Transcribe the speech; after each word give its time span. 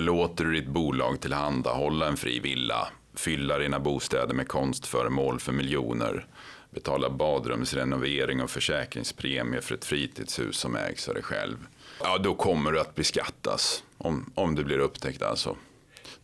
Låter 0.00 0.44
du 0.44 0.52
ditt 0.52 0.68
bolag 0.68 1.20
tillhandahålla 1.20 2.08
en 2.08 2.16
fri 2.16 2.40
villa, 2.40 2.88
fylla 3.14 3.58
dina 3.58 3.80
bostäder 3.80 4.34
med 4.34 4.48
konstföremål 4.48 5.40
för 5.40 5.52
miljoner, 5.52 6.26
betala 6.70 7.10
badrumsrenovering 7.10 8.42
och 8.42 8.50
försäkringspremie 8.50 9.60
för 9.60 9.74
ett 9.74 9.84
fritidshus 9.84 10.56
som 10.56 10.76
ägs 10.76 11.08
av 11.08 11.14
dig 11.14 11.22
själv. 11.22 11.56
Ja, 12.02 12.18
då 12.18 12.34
kommer 12.34 12.72
du 12.72 12.80
att 12.80 12.94
beskattas 12.94 13.82
om, 13.98 14.32
om 14.34 14.54
du 14.54 14.64
blir 14.64 14.78
upptäckt 14.78 15.22
alltså. 15.22 15.56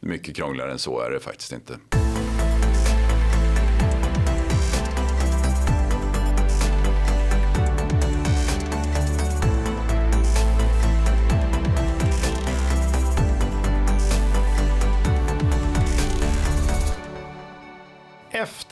Mycket 0.01 0.37
krångligare 0.37 0.73
än 0.73 0.79
så 0.79 1.01
är 1.01 1.11
det 1.11 1.21
faktiskt 1.21 1.53
inte. 1.53 1.79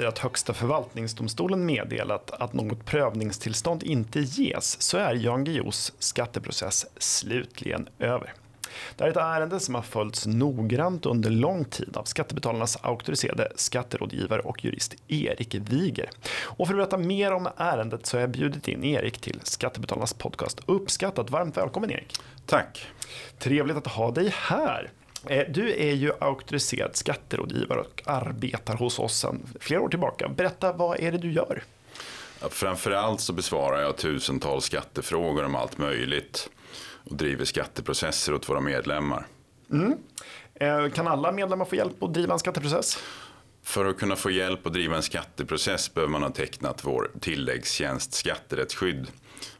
Efter 0.00 0.08
att 0.08 0.18
Högsta 0.18 0.54
förvaltningsdomstolen 0.54 1.66
meddelat 1.66 2.30
att 2.30 2.52
något 2.52 2.84
prövningstillstånd 2.84 3.82
inte 3.82 4.20
ges 4.20 4.82
så 4.82 4.98
är 4.98 5.14
Jan 5.14 5.44
Guillous 5.44 5.92
skatteprocess 5.98 6.86
slutligen 6.98 7.88
över. 7.98 8.32
Det 8.96 9.04
här 9.04 9.08
är 9.08 9.10
ett 9.10 9.16
ärende 9.16 9.60
som 9.60 9.74
har 9.74 9.82
följts 9.82 10.26
noggrant 10.26 11.06
under 11.06 11.30
lång 11.30 11.64
tid 11.64 11.96
av 11.96 12.04
Skattebetalarnas 12.04 12.76
auktoriserade 12.76 13.52
skatterådgivare 13.56 14.40
och 14.40 14.64
jurist 14.64 14.94
Erik 15.08 15.54
Wiger. 15.54 16.10
Och 16.42 16.66
för 16.66 16.74
att 16.74 16.78
berätta 16.78 16.98
mer 16.98 17.32
om 17.32 17.48
ärendet 17.56 18.06
så 18.06 18.16
har 18.16 18.20
jag 18.20 18.30
bjudit 18.30 18.68
in 18.68 18.84
Erik 18.84 19.20
till 19.20 19.40
Skattebetalarnas 19.42 20.14
podcast. 20.14 20.60
Uppskattat, 20.66 21.30
varmt 21.30 21.56
välkommen 21.56 21.90
Erik. 21.90 22.20
Tack. 22.46 22.86
Trevligt 23.38 23.76
att 23.76 23.86
ha 23.86 24.10
dig 24.10 24.34
här. 24.36 24.90
Eh, 25.26 25.46
du 25.48 25.74
är 25.74 25.92
ju 25.92 26.12
auktoriserad 26.20 26.96
skatterådgivare 26.96 27.80
och 27.80 28.02
arbetar 28.06 28.76
hos 28.76 28.98
oss 28.98 29.18
sedan 29.18 29.46
flera 29.60 29.80
år 29.80 29.88
tillbaka. 29.88 30.28
Berätta, 30.28 30.72
vad 30.72 31.00
är 31.00 31.12
det 31.12 31.18
du 31.18 31.32
gör? 31.32 31.62
Framförallt 32.50 33.20
så 33.20 33.32
besvarar 33.32 33.80
jag 33.80 33.96
tusentals 33.96 34.64
skattefrågor 34.64 35.44
om 35.44 35.54
allt 35.54 35.78
möjligt 35.78 36.50
och 37.10 37.16
driver 37.16 37.44
skatteprocesser 37.44 38.34
åt 38.34 38.48
våra 38.48 38.60
medlemmar. 38.60 39.26
Mm. 39.70 39.96
Eh, 40.54 40.90
kan 40.90 41.08
alla 41.08 41.32
medlemmar 41.32 41.64
få 41.64 41.76
hjälp 41.76 42.02
att 42.02 42.14
driva 42.14 42.32
en 42.32 42.38
skatteprocess? 42.38 42.98
För 43.62 43.84
att 43.84 43.98
kunna 43.98 44.16
få 44.16 44.30
hjälp 44.30 44.66
att 44.66 44.72
driva 44.72 44.96
en 44.96 45.02
skatteprocess 45.02 45.94
behöver 45.94 46.12
man 46.12 46.22
ha 46.22 46.30
tecknat 46.30 46.84
vår 46.84 47.10
tilläggstjänst 47.20 48.14
skatterättsskydd. 48.14 49.06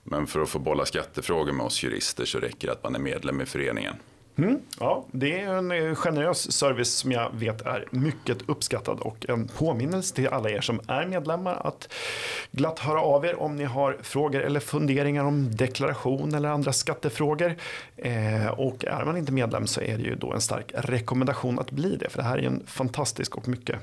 Men 0.03 0.27
för 0.27 0.41
att 0.41 0.49
få 0.49 0.59
bolla 0.59 0.85
skattefrågor 0.85 1.53
med 1.53 1.67
oss 1.67 1.83
jurister 1.83 2.25
så 2.25 2.39
räcker 2.39 2.67
det 2.67 2.73
att 2.73 2.83
man 2.83 2.95
är 2.95 2.99
medlem 2.99 3.41
i 3.41 3.47
föreningen. 3.47 3.97
Mm, 4.41 4.61
ja, 4.79 5.05
det 5.13 5.41
är 5.41 5.55
en 5.55 5.71
eh, 5.71 5.95
generös 5.95 6.53
service 6.53 6.95
som 6.95 7.13
jag 7.13 7.31
vet 7.35 7.61
är 7.61 7.85
mycket 7.91 8.39
uppskattad 8.49 9.01
och 9.01 9.29
en 9.29 9.49
påminnelse 9.49 10.15
till 10.15 10.29
alla 10.29 10.51
er 10.51 10.61
som 10.61 10.81
är 10.89 11.07
medlemmar 11.07 11.67
att 11.67 11.93
glatt 12.51 12.79
höra 12.79 13.01
av 13.01 13.25
er 13.25 13.41
om 13.41 13.57
ni 13.57 13.65
har 13.65 13.97
frågor 14.03 14.41
eller 14.41 14.61
funderingar 14.61 15.25
om 15.25 15.57
deklaration 15.57 16.35
eller 16.35 16.49
andra 16.49 16.73
skattefrågor. 16.73 17.55
Eh, 17.97 18.47
och 18.47 18.85
är 18.85 19.05
man 19.05 19.17
inte 19.17 19.33
medlem 19.33 19.67
så 19.67 19.81
är 19.81 19.97
det 19.97 20.03
ju 20.03 20.15
då 20.15 20.33
en 20.33 20.41
stark 20.41 20.73
rekommendation 20.75 21.59
att 21.59 21.71
bli 21.71 21.97
det, 21.97 22.09
för 22.11 22.19
det 22.19 22.29
här 22.29 22.39
är 22.39 22.47
en 22.47 22.63
fantastisk 22.67 23.37
och 23.37 23.49
mycket 23.49 23.77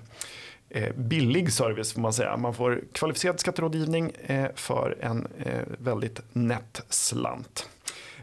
eh, 0.70 0.94
billig 0.96 1.54
service 1.54 1.94
får 1.94 2.02
man 2.02 2.14
säga. 2.14 2.38
Man 2.38 2.54
får 2.54 2.82
kvalificerad 2.92 3.40
skatterådgivning 3.40 4.12
eh, 4.26 4.48
för 4.56 4.98
en 5.02 5.28
väldigt 5.80 6.22
nätt 6.34 6.82
slant. 6.90 7.70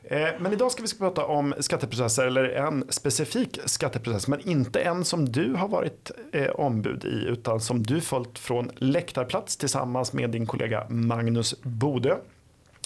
Eh, 0.07 0.29
men 0.39 0.53
idag 0.53 0.73
ska 0.73 0.83
vi 0.83 0.99
prata 0.99 1.25
om 1.27 1.55
skatteprocesser, 1.59 2.27
eller 2.27 2.45
en 2.45 2.85
specifik 2.89 3.59
skatteprocess, 3.65 4.29
men 4.29 4.49
inte 4.49 4.81
en 4.81 5.05
som 5.05 5.29
du 5.29 5.55
har 5.55 5.69
varit 5.69 6.11
eh, 6.33 6.51
ombud 6.51 7.05
i, 7.05 7.27
utan 7.29 7.61
som 7.61 7.83
du 7.83 8.01
följt 8.01 8.39
från 8.39 8.71
läktarplats 8.77 9.57
tillsammans 9.57 10.13
med 10.13 10.31
din 10.31 10.47
kollega 10.47 10.87
Magnus 10.89 11.63
Bodö. 11.63 12.17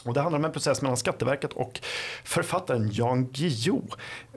Och 0.05 0.15
det 0.15 0.21
handlar 0.21 0.39
om 0.39 0.45
en 0.45 0.53
process 0.53 0.83
mellan 0.83 0.97
Skatteverket 0.97 1.53
och 1.53 1.81
författaren 2.25 2.91
Jan 2.93 3.27
Guillou. 3.33 3.83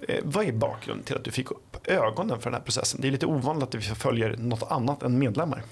Eh, 0.07 0.19
vad 0.23 0.45
är 0.45 0.51
bakgrunden 0.51 1.05
till 1.05 1.15
att 1.15 1.23
du 1.23 1.31
fick 1.31 1.51
upp 1.51 1.77
ögonen 1.87 2.39
för 2.39 2.49
den 2.49 2.53
här 2.53 2.65
processen? 2.65 3.01
Det 3.01 3.07
är 3.07 3.11
lite 3.11 3.25
ovanligt 3.25 3.63
att 3.63 3.75
vi 3.75 3.81
följer 3.81 4.37
något 4.37 4.71
annat 4.71 5.03
än 5.03 5.19
medlemmar. 5.19 5.63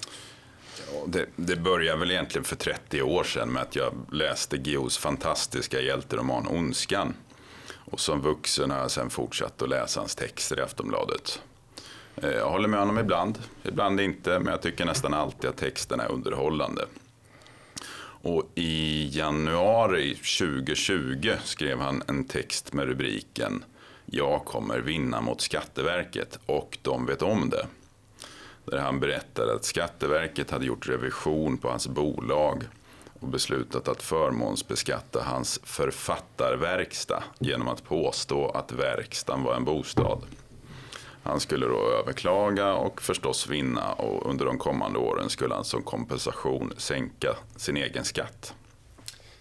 Det, 1.06 1.26
det 1.36 1.56
började 1.56 1.98
väl 1.98 2.10
egentligen 2.10 2.44
för 2.44 2.56
30 2.56 3.02
år 3.02 3.24
sedan 3.24 3.52
med 3.52 3.62
att 3.62 3.76
jag 3.76 3.92
läste 4.12 4.58
Guillous 4.58 4.98
fantastiska 4.98 5.80
hjälteroman 5.80 6.46
Ondskan. 6.46 7.14
Och 7.90 8.00
som 8.00 8.20
vuxen 8.20 8.70
har 8.70 8.78
jag 8.78 8.90
sen 8.90 9.10
fortsatt 9.10 9.62
att 9.62 9.68
läsa 9.68 10.00
hans 10.00 10.14
texter 10.14 10.58
i 10.58 10.62
Aftonbladet. 10.62 11.40
Eh, 12.16 12.30
jag 12.30 12.50
håller 12.50 12.68
med 12.68 12.80
honom 12.80 12.98
ibland, 12.98 13.38
ibland 13.62 14.00
inte, 14.00 14.38
men 14.38 14.46
jag 14.46 14.62
tycker 14.62 14.84
nästan 14.84 15.14
alltid 15.14 15.50
att 15.50 15.56
texterna 15.56 16.04
är 16.04 16.12
underhållande. 16.12 16.86
Och 18.22 18.50
i 18.54 19.08
januari 19.12 20.14
2020 20.14 21.32
skrev 21.44 21.80
han 21.80 22.02
en 22.08 22.24
text 22.24 22.72
med 22.72 22.86
rubriken 22.86 23.64
Jag 24.06 24.44
kommer 24.44 24.78
vinna 24.78 25.20
mot 25.20 25.40
Skatteverket 25.40 26.38
och 26.46 26.78
de 26.82 27.06
vet 27.06 27.22
om 27.22 27.50
det. 27.50 27.66
Där 28.70 28.78
han 28.78 29.00
berättade 29.00 29.54
att 29.54 29.64
Skatteverket 29.64 30.50
hade 30.50 30.66
gjort 30.66 30.88
revision 30.88 31.58
på 31.58 31.68
hans 31.68 31.88
bolag 31.88 32.62
och 33.20 33.28
beslutat 33.28 33.88
att 33.88 34.02
förmånsbeskatta 34.02 35.22
hans 35.22 35.60
författarverkstad 35.64 37.22
genom 37.38 37.68
att 37.68 37.84
påstå 37.84 38.48
att 38.50 38.72
verkstaden 38.72 39.44
var 39.44 39.54
en 39.54 39.64
bostad. 39.64 40.22
Han 41.22 41.40
skulle 41.40 41.66
då 41.66 41.90
överklaga 42.00 42.74
och 42.74 43.02
förstås 43.02 43.48
vinna 43.48 43.92
och 43.92 44.30
under 44.30 44.46
de 44.46 44.58
kommande 44.58 44.98
åren 44.98 45.30
skulle 45.30 45.54
han 45.54 45.64
som 45.64 45.82
kompensation 45.82 46.72
sänka 46.76 47.36
sin 47.56 47.76
egen 47.76 48.04
skatt. 48.04 48.54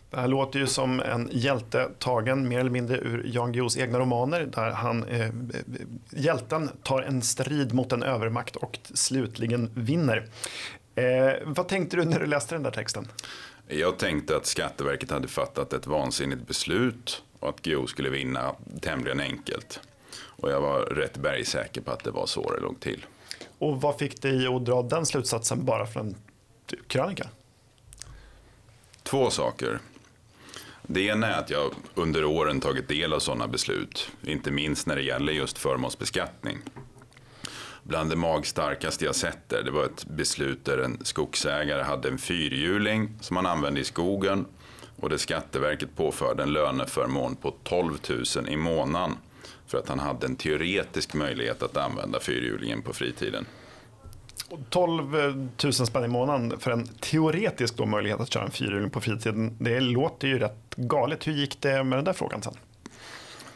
Det 0.09 0.19
här 0.19 0.27
låter 0.27 0.59
ju 0.59 0.67
som 0.67 0.99
en 0.99 1.29
hjälte 1.31 1.89
tagen 1.99 2.47
mer 2.47 2.59
eller 2.59 2.69
mindre 2.69 2.97
ur 2.97 3.23
Jan 3.25 3.51
Guillous 3.51 3.77
egna 3.77 3.99
romaner 3.99 4.45
där 4.45 4.71
han, 4.71 5.03
eh, 5.03 5.29
hjälten 6.09 6.69
tar 6.83 7.01
en 7.01 7.21
strid 7.21 7.73
mot 7.73 7.91
en 7.91 8.03
övermakt 8.03 8.55
och 8.55 8.79
slutligen 8.93 9.71
vinner. 9.73 10.27
Eh, 10.95 11.33
vad 11.45 11.67
tänkte 11.67 11.97
du 11.97 12.05
när 12.05 12.19
du 12.19 12.25
läste 12.25 12.55
den 12.55 12.63
där 12.63 12.71
texten? 12.71 13.07
Jag 13.67 13.97
tänkte 13.97 14.37
att 14.37 14.45
Skatteverket 14.45 15.11
hade 15.11 15.27
fattat 15.27 15.73
ett 15.73 15.87
vansinnigt 15.87 16.47
beslut 16.47 17.23
och 17.39 17.49
att 17.49 17.61
Guillou 17.61 17.87
skulle 17.87 18.09
vinna 18.09 18.55
tämligen 18.81 19.19
enkelt. 19.19 19.79
Och 20.11 20.51
jag 20.51 20.61
var 20.61 20.79
rätt 20.79 21.17
bergsäker 21.17 21.81
på 21.81 21.91
att 21.91 22.03
det 22.03 22.11
var 22.11 22.25
så 22.25 22.53
det 22.53 22.59
låg 22.59 22.79
till. 22.79 23.05
Och 23.57 23.81
vad 23.81 23.97
fick 23.97 24.21
dig 24.21 24.47
att 24.47 24.65
dra 24.65 24.81
den 24.81 25.05
slutsatsen 25.05 25.65
bara 25.65 25.87
från 25.87 26.07
en 26.07 26.15
krönika? 26.87 27.27
Två 29.03 29.29
saker. 29.29 29.79
Det 30.91 31.01
ena 31.01 31.27
är 31.27 31.39
att 31.39 31.49
jag 31.49 31.73
under 31.95 32.25
åren 32.25 32.59
tagit 32.59 32.87
del 32.87 33.13
av 33.13 33.19
sådana 33.19 33.47
beslut, 33.47 34.11
inte 34.23 34.51
minst 34.51 34.87
när 34.87 34.95
det 34.95 35.01
gäller 35.01 35.33
just 35.33 35.57
förmånsbeskattning. 35.57 36.57
Bland 37.83 38.09
det 38.09 38.15
magstarkaste 38.15 39.05
jag 39.05 39.15
sett 39.15 39.49
där, 39.49 39.63
det 39.63 39.71
var 39.71 39.85
ett 39.85 40.05
beslut 40.05 40.65
där 40.65 40.77
en 40.77 40.97
skogsägare 41.05 41.83
hade 41.83 42.09
en 42.09 42.17
fyrhjuling 42.17 43.09
som 43.21 43.35
han 43.35 43.45
använde 43.45 43.79
i 43.79 43.83
skogen 43.83 44.45
och 44.95 45.09
där 45.09 45.17
Skatteverket 45.17 45.95
påförde 45.95 46.43
en 46.43 46.53
löneförmån 46.53 47.35
på 47.35 47.53
12 47.63 47.97
000 48.35 48.49
i 48.49 48.57
månaden 48.57 49.17
för 49.67 49.77
att 49.77 49.89
han 49.89 49.99
hade 49.99 50.25
en 50.25 50.35
teoretisk 50.35 51.13
möjlighet 51.13 51.63
att 51.63 51.77
använda 51.77 52.19
fyrhjulingen 52.19 52.81
på 52.81 52.93
fritiden. 52.93 53.45
12 54.69 55.13
000 55.63 55.73
spänn 55.73 56.03
i 56.03 56.07
månaden 56.07 56.59
för 56.59 56.71
en 56.71 56.87
teoretisk 56.87 57.77
då 57.77 57.85
möjlighet 57.85 58.19
att 58.19 58.33
köra 58.33 58.43
en 58.43 58.51
fyrhjuling 58.51 58.89
på 58.89 59.01
fritiden. 59.01 59.57
Det 59.59 59.79
låter 59.79 60.27
ju 60.27 60.39
rätt 60.39 60.75
galet. 60.75 61.27
Hur 61.27 61.33
gick 61.33 61.61
det 61.61 61.83
med 61.83 61.97
den 61.97 62.05
där 62.05 62.13
frågan 62.13 62.41
sen? 62.41 62.53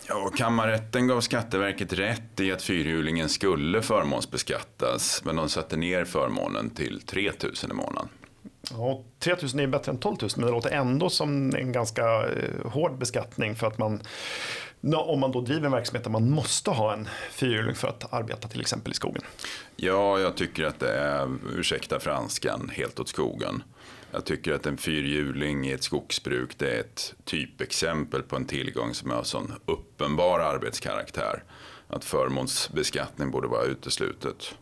Ja, 0.08 0.30
kammarrätten 0.38 1.08
gav 1.08 1.22
Skatteverket 1.22 1.94
rätt 1.94 2.40
i 2.40 2.52
att 2.52 2.62
fyrhjulingen 2.62 3.30
skulle 3.30 3.81
förmånsbeskattas, 3.81 5.22
men 5.25 5.36
de 5.36 5.50
satte 5.50 5.78
ner 5.78 6.06
förmånen 6.06 6.69
till 6.69 7.01
3 7.01 7.31
000 7.44 7.54
i 7.72 7.74
månaden. 7.74 8.10
Ja, 8.72 9.04
3 9.19 9.36
000 9.54 9.63
är 9.63 9.68
bättre 9.68 9.92
än 9.92 9.98
12 9.98 10.18
000, 10.22 10.30
men 10.36 10.45
det 10.45 10.51
låter 10.51 10.69
ändå 10.69 11.10
som 11.10 11.56
en 11.56 11.72
ganska 11.72 12.04
eh, 12.04 12.72
hård 12.72 12.98
beskattning 12.98 13.56
för 13.56 13.68
att 13.68 13.78
man 13.78 14.01
om 14.91 15.19
man 15.19 15.31
då 15.31 15.41
driver 15.41 15.65
en 15.65 15.71
verksamhet 15.71 16.03
där 16.03 16.12
man 16.12 16.30
måste 16.30 16.71
ha 16.71 16.94
en 16.94 17.07
fyrhjuling 17.31 17.75
för 17.75 17.88
att 17.88 18.13
arbeta 18.13 18.47
till 18.47 18.62
exempel 18.62 18.91
i 18.91 18.95
skogen? 18.95 19.21
Ja, 19.75 20.19
jag 20.19 20.35
tycker 20.35 20.63
att 20.63 20.80
det 20.80 20.94
är, 20.94 21.38
ursäkta 21.57 22.00
franskan, 22.00 22.71
helt 22.74 23.00
åt 23.00 23.09
skogen. 23.09 23.63
Jag 24.12 24.25
tycker 24.25 24.53
att 24.53 24.65
en 24.65 24.77
fyrhjuling 24.77 25.68
i 25.68 25.71
ett 25.71 25.83
skogsbruk 25.83 26.57
det 26.57 26.75
är 26.75 26.80
ett 26.80 27.15
typexempel 27.24 28.21
på 28.24 28.35
en 28.35 28.45
tillgång 28.45 28.94
som 28.94 29.12
har 29.12 29.24
sån 29.24 29.53
uppenbar 29.65 30.39
arbetskaraktär. 30.39 31.44
Att 31.88 32.06
förmånsbeskattning 32.06 33.31
borde 33.31 33.47
vara 33.47 33.63
uteslutet. 33.63 34.56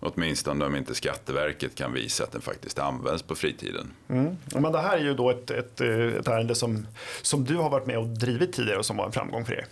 Åtminstone 0.00 0.64
om 0.64 0.76
inte 0.76 0.94
Skatteverket 0.94 1.74
kan 1.74 1.92
visa 1.92 2.24
att 2.24 2.32
den 2.32 2.40
faktiskt 2.40 2.78
används 2.78 3.22
på 3.22 3.34
fritiden. 3.34 3.92
Mm. 4.08 4.36
Men 4.54 4.72
det 4.72 4.80
här 4.80 4.96
är 4.96 5.02
ju 5.02 5.14
då 5.14 5.30
ett, 5.30 5.50
ett, 5.50 5.80
eh, 5.80 5.88
ett 5.88 6.28
ärende 6.28 6.54
som, 6.54 6.86
som 7.22 7.44
du 7.44 7.56
har 7.56 7.70
varit 7.70 7.86
med 7.86 7.98
och 7.98 8.06
drivit 8.06 8.52
tidigare 8.52 8.78
och 8.78 8.86
som 8.86 8.96
var 8.96 9.06
en 9.06 9.12
framgång 9.12 9.44
för 9.44 9.52
er. 9.52 9.66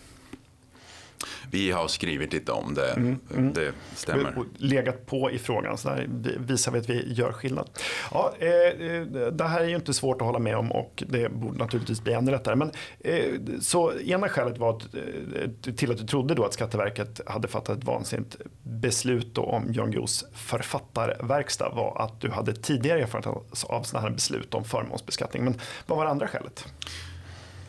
Vi 1.50 1.70
har 1.70 1.88
skrivit 1.88 2.32
lite 2.32 2.52
om 2.52 2.74
det, 2.74 2.90
Mm, 2.92 3.18
det 3.54 3.72
stämmer. 3.94 4.38
och 4.38 4.44
legat 4.56 5.06
på 5.06 5.30
i 5.30 5.38
frågan. 5.38 5.78
Så 5.78 5.88
där 5.88 6.08
visar 6.38 6.72
vi 6.72 6.78
att 6.78 6.90
vi 6.90 7.12
gör 7.12 7.32
skillnad. 7.32 7.70
Ja, 8.10 8.32
eh, 8.38 8.48
eh, 8.86 9.02
det 9.32 9.44
här 9.44 9.60
är 9.60 9.68
ju 9.68 9.74
inte 9.76 9.94
svårt 9.94 10.20
att 10.20 10.26
hålla 10.26 10.38
med 10.38 10.56
om 10.56 10.72
och 10.72 11.02
det 11.08 11.28
borde 11.32 11.58
naturligtvis 11.58 12.02
bli 12.04 12.12
ännu 12.12 12.30
lättare. 12.30 12.54
Men, 12.56 12.70
eh, 13.00 13.24
så 13.60 13.92
ena 13.98 14.28
skälet 14.28 14.58
var 14.58 14.70
att, 14.76 14.82
eh, 14.94 15.72
till 15.74 15.90
att 15.90 15.98
du 15.98 16.06
trodde 16.06 16.34
då 16.34 16.44
att 16.44 16.52
Skatteverket 16.54 17.20
hade 17.26 17.48
fattat 17.48 17.78
ett 17.78 17.84
vansinnigt 17.84 18.36
beslut 18.62 19.38
om 19.38 19.72
Jan 19.72 19.90
Guillous 19.90 20.24
författarverkstad 20.34 21.68
var 21.74 22.02
att 22.02 22.20
du 22.20 22.30
hade 22.30 22.52
tidigare 22.54 23.00
erfarenhet 23.00 23.64
av 23.64 23.82
sådana 23.82 24.08
här 24.08 24.14
beslut 24.14 24.54
om 24.54 24.64
förmånsbeskattning. 24.64 25.44
Men 25.44 25.54
vad 25.86 25.98
var 25.98 26.04
det 26.04 26.10
andra 26.10 26.28
skälet? 26.28 26.64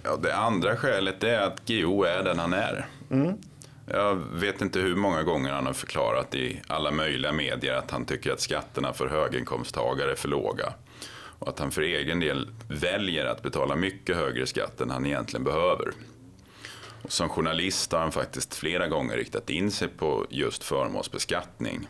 Ja, 0.05 0.15
det 0.15 0.35
andra 0.35 0.77
skälet 0.77 1.23
är 1.23 1.39
att 1.39 1.67
GO 1.67 2.03
är 2.03 2.23
den 2.23 2.39
han 2.39 2.53
är. 2.53 2.85
Jag 3.87 4.15
vet 4.15 4.61
inte 4.61 4.79
hur 4.79 4.95
många 4.95 5.23
gånger 5.23 5.51
han 5.51 5.65
har 5.65 5.73
förklarat 5.73 6.35
i 6.35 6.61
alla 6.67 6.91
möjliga 6.91 7.31
medier 7.31 7.73
att 7.73 7.91
han 7.91 8.05
tycker 8.05 8.31
att 8.31 8.41
skatterna 8.41 8.93
för 8.93 9.07
höginkomsttagare 9.07 10.11
är 10.11 10.15
för 10.15 10.27
låga. 10.27 10.73
Och 11.39 11.47
att 11.49 11.59
han 11.59 11.71
för 11.71 11.81
egen 11.81 12.19
del 12.19 12.49
väljer 12.67 13.25
att 13.25 13.41
betala 13.41 13.75
mycket 13.75 14.15
högre 14.15 14.45
skatt 14.45 14.81
än 14.81 14.89
han 14.89 15.05
egentligen 15.05 15.43
behöver. 15.43 15.91
Och 17.01 17.11
som 17.11 17.29
journalist 17.29 17.91
har 17.91 17.99
han 17.99 18.11
faktiskt 18.11 18.55
flera 18.55 18.87
gånger 18.87 19.17
riktat 19.17 19.49
in 19.49 19.71
sig 19.71 19.87
på 19.87 20.25
just 20.29 20.63
förmånsbeskattning. 20.63 21.87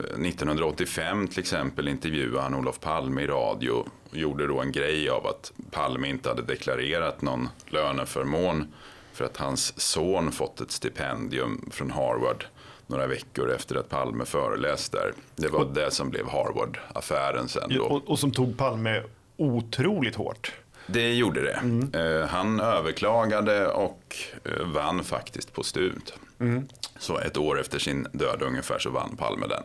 1985 0.00 1.28
till 1.28 1.38
exempel 1.38 1.88
intervjuade 1.88 2.40
han 2.40 2.54
Olof 2.54 2.80
Palme 2.80 3.22
i 3.22 3.26
radio 3.26 3.70
och 3.70 4.16
gjorde 4.16 4.46
då 4.46 4.60
en 4.60 4.72
grej 4.72 5.08
av 5.10 5.26
att 5.26 5.52
Palme 5.70 6.08
inte 6.08 6.28
hade 6.28 6.42
deklarerat 6.42 7.22
någon 7.22 7.48
löneförmån 7.66 8.66
för 9.12 9.24
att 9.24 9.36
hans 9.36 9.80
son 9.80 10.32
fått 10.32 10.60
ett 10.60 10.70
stipendium 10.70 11.70
från 11.72 11.90
Harvard 11.90 12.44
några 12.86 13.06
veckor 13.06 13.52
efter 13.52 13.76
att 13.76 13.88
Palme 13.88 14.24
föreläst 14.24 14.92
där. 14.92 15.12
Det 15.36 15.48
var 15.48 15.64
det 15.64 15.90
som 15.90 16.10
blev 16.10 16.28
Harvard-affären 16.28 17.48
sen 17.48 17.74
då. 17.74 17.84
Och, 17.84 18.08
och 18.08 18.18
som 18.18 18.30
tog 18.30 18.58
Palme 18.58 19.02
otroligt 19.36 20.14
hårt. 20.14 20.52
Det 20.86 21.14
gjorde 21.14 21.42
det. 21.42 21.60
Eh, 21.98 22.28
han 22.28 22.60
överklagade 22.60 23.68
och 23.68 24.16
eh, 24.44 24.66
vann 24.66 25.04
faktiskt 25.04 25.52
på 25.52 25.62
stud. 25.62 26.12
Så 26.98 27.18
ett 27.18 27.36
år 27.36 27.60
efter 27.60 27.78
sin 27.78 28.06
död 28.12 28.42
ungefär 28.42 28.78
så 28.78 28.90
vann 28.90 29.16
Palme 29.16 29.46
den. 29.46 29.62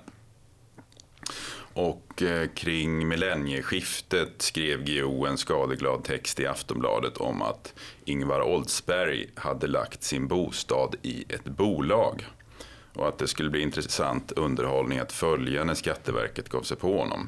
Och 1.73 2.21
eh, 2.21 2.47
kring 2.47 3.07
millennieskiftet 3.07 4.41
skrev 4.41 4.85
GO 4.85 5.25
en 5.25 5.37
skadeglad 5.37 6.03
text 6.03 6.39
i 6.39 6.47
Aftonbladet 6.47 7.17
om 7.17 7.41
att 7.41 7.73
Ingvar 8.05 8.41
Oldsberg 8.41 9.29
hade 9.35 9.67
lagt 9.67 10.03
sin 10.03 10.27
bostad 10.27 10.95
i 11.01 11.25
ett 11.29 11.43
bolag. 11.43 12.25
Och 12.93 13.07
att 13.07 13.17
det 13.17 13.27
skulle 13.27 13.49
bli 13.49 13.61
intressant 13.61 14.31
underhållning 14.31 14.99
att 14.99 15.11
följa 15.11 15.63
när 15.63 15.73
Skatteverket 15.73 16.49
gav 16.49 16.61
sig 16.61 16.77
på 16.77 16.97
honom. 16.97 17.27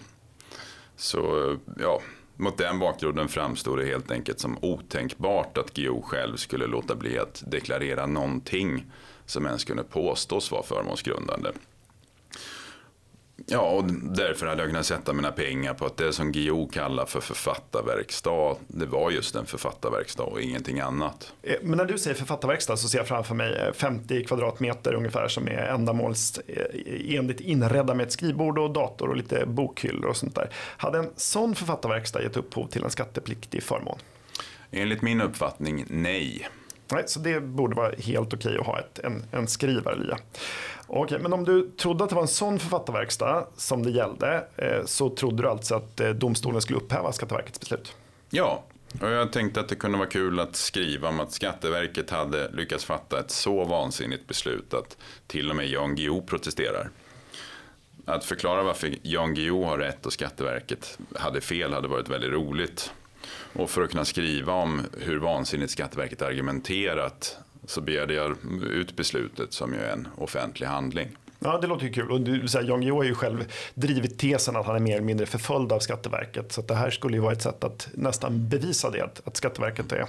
Så 0.95 1.55
ja, 1.79 2.01
mot 2.35 2.57
den 2.57 2.79
bakgrunden 2.79 3.27
framstod 3.27 3.79
det 3.79 3.85
helt 3.85 4.11
enkelt 4.11 4.39
som 4.39 4.57
otänkbart 4.61 5.57
att 5.57 5.75
GO 5.77 6.01
själv 6.01 6.35
skulle 6.35 6.67
låta 6.67 6.95
bli 6.95 7.17
att 7.17 7.43
deklarera 7.47 8.05
någonting 8.05 8.85
som 9.25 9.45
ens 9.45 9.63
kunde 9.63 9.83
påstås 9.83 10.51
vara 10.51 10.63
förmånsgrundande. 10.63 11.49
Ja, 13.45 13.59
och 13.61 13.83
därför 13.93 14.45
hade 14.47 14.61
jag 14.61 14.69
kunnat 14.69 14.85
sätta 14.85 15.13
mina 15.13 15.31
pengar 15.31 15.73
på 15.73 15.85
att 15.85 15.97
det 15.97 16.13
som 16.13 16.31
GO 16.31 16.67
kallar 16.67 17.05
för 17.05 17.21
författarverkstad, 17.21 18.55
det 18.67 18.85
var 18.85 19.11
just 19.11 19.35
en 19.35 19.45
författarverkstad 19.45 20.23
och 20.23 20.41
ingenting 20.41 20.79
annat. 20.79 21.33
Eh, 21.43 21.55
Men 21.61 21.77
när 21.77 21.85
du 21.85 21.97
säger 21.97 22.15
författarverkstad 22.15 22.77
så 22.77 22.87
ser 22.87 22.97
jag 22.97 23.07
framför 23.07 23.35
mig 23.35 23.53
eh, 23.55 23.73
50 23.73 24.23
kvadratmeter 24.25 24.93
ungefär 24.93 25.27
som 25.27 25.47
är 25.47 25.51
ändamålsenligt 25.65 27.41
inredda 27.41 27.93
med 27.93 28.05
ett 28.05 28.11
skrivbord 28.11 28.57
och 28.59 28.73
dator 28.73 29.09
och 29.09 29.15
lite 29.17 29.45
bokhyllor 29.45 30.05
och 30.09 30.17
sånt 30.17 30.35
där. 30.35 30.49
Hade 30.77 30.97
en 30.99 31.09
sån 31.15 31.55
författarverkstad 31.55 32.21
gett 32.23 32.37
upphov 32.37 32.67
till 32.67 32.83
en 32.83 32.89
skattepliktig 32.89 33.63
förmån? 33.63 33.99
Enligt 34.71 35.01
min 35.01 35.21
uppfattning, 35.21 35.85
nej. 35.89 36.47
Nej, 36.91 37.03
så 37.05 37.19
det 37.19 37.39
borde 37.41 37.75
vara 37.75 37.91
helt 37.97 38.33
okej 38.33 38.57
att 38.59 38.65
ha 38.65 38.79
ett, 38.79 38.99
en, 38.99 39.25
en 39.31 39.47
skrivarlia. 39.47 40.17
Okej, 40.95 41.19
men 41.19 41.33
om 41.33 41.43
du 41.43 41.71
trodde 41.71 42.03
att 42.03 42.09
det 42.09 42.15
var 42.15 42.21
en 42.21 42.27
sån 42.27 42.59
författarverkstad 42.59 43.47
som 43.55 43.83
det 43.83 43.91
gällde 43.91 44.47
eh, 44.55 44.85
så 44.85 45.09
trodde 45.09 45.43
du 45.43 45.49
alltså 45.49 45.75
att 45.75 45.99
eh, 45.99 46.09
domstolen 46.09 46.61
skulle 46.61 46.77
upphäva 46.77 47.11
Skatteverkets 47.11 47.59
beslut? 47.59 47.95
Ja, 48.29 48.63
och 49.01 49.09
jag 49.09 49.31
tänkte 49.31 49.59
att 49.59 49.69
det 49.69 49.75
kunde 49.75 49.97
vara 49.97 50.09
kul 50.09 50.39
att 50.39 50.55
skriva 50.55 51.09
om 51.09 51.19
att 51.19 51.31
Skatteverket 51.31 52.09
hade 52.09 52.51
lyckats 52.51 52.85
fatta 52.85 53.19
ett 53.19 53.31
så 53.31 53.63
vansinnigt 53.63 54.27
beslut 54.27 54.73
att 54.73 54.97
till 55.27 55.49
och 55.49 55.55
med 55.55 55.67
Jan 55.67 55.95
Guillou 55.95 56.21
protesterar. 56.21 56.89
Att 58.05 58.25
förklara 58.25 58.63
varför 58.63 58.95
Jan 59.01 59.33
Guillou 59.33 59.63
har 59.63 59.77
rätt 59.77 60.05
och 60.05 60.13
Skatteverket 60.13 60.97
hade 61.15 61.41
fel 61.41 61.73
hade 61.73 61.87
varit 61.87 62.09
väldigt 62.09 62.31
roligt. 62.31 62.93
Och 63.53 63.69
för 63.69 63.81
att 63.81 63.91
kunna 63.91 64.05
skriva 64.05 64.53
om 64.53 64.81
hur 64.97 65.19
vansinnigt 65.19 65.71
Skatteverket 65.71 66.21
argumenterat 66.21 67.37
så 67.65 67.81
begärde 67.81 68.13
jag 68.13 68.37
ut 68.63 68.95
beslutet 68.95 69.53
som 69.53 69.73
ju 69.73 69.79
är 69.79 69.93
en 69.93 70.07
offentlig 70.17 70.67
handling. 70.67 71.07
Ja, 71.39 71.57
det 71.61 71.67
låter 71.67 71.85
ju 71.85 71.93
kul. 71.93 72.11
Och 72.11 72.21
du, 72.21 72.47
så 72.47 72.57
här, 72.57 72.65
Jan 72.65 72.81
Guillou 72.81 72.95
har 72.97 73.03
ju 73.03 73.15
själv 73.15 73.51
drivit 73.73 74.19
tesen 74.19 74.55
att 74.55 74.65
han 74.65 74.75
är 74.75 74.79
mer 74.79 74.93
eller 74.93 75.05
mindre 75.05 75.25
förföljd 75.25 75.71
av 75.71 75.79
Skatteverket. 75.79 76.51
Så 76.51 76.61
det 76.61 76.75
här 76.75 76.89
skulle 76.89 77.17
ju 77.17 77.21
vara 77.21 77.33
ett 77.33 77.41
sätt 77.41 77.63
att 77.63 77.89
nästan 77.93 78.49
bevisa 78.49 78.89
det, 78.89 79.01
att, 79.01 79.21
att 79.27 79.37
Skatteverket 79.37 79.91
är 79.91 80.05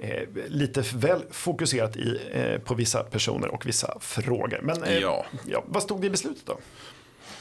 eh, 0.00 0.28
lite 0.46 0.84
väl 0.94 1.22
fokuserat 1.30 1.96
i, 1.96 2.20
eh, 2.32 2.58
på 2.58 2.74
vissa 2.74 3.02
personer 3.02 3.48
och 3.48 3.66
vissa 3.66 3.98
frågor. 4.00 4.60
Men 4.62 4.82
eh, 4.82 4.98
Ja. 4.98 5.26
Ja, 5.46 5.64
vad 5.66 5.82
stod 5.82 6.00
det 6.00 6.06
i 6.06 6.10
beslutet 6.10 6.46
då? 6.46 6.58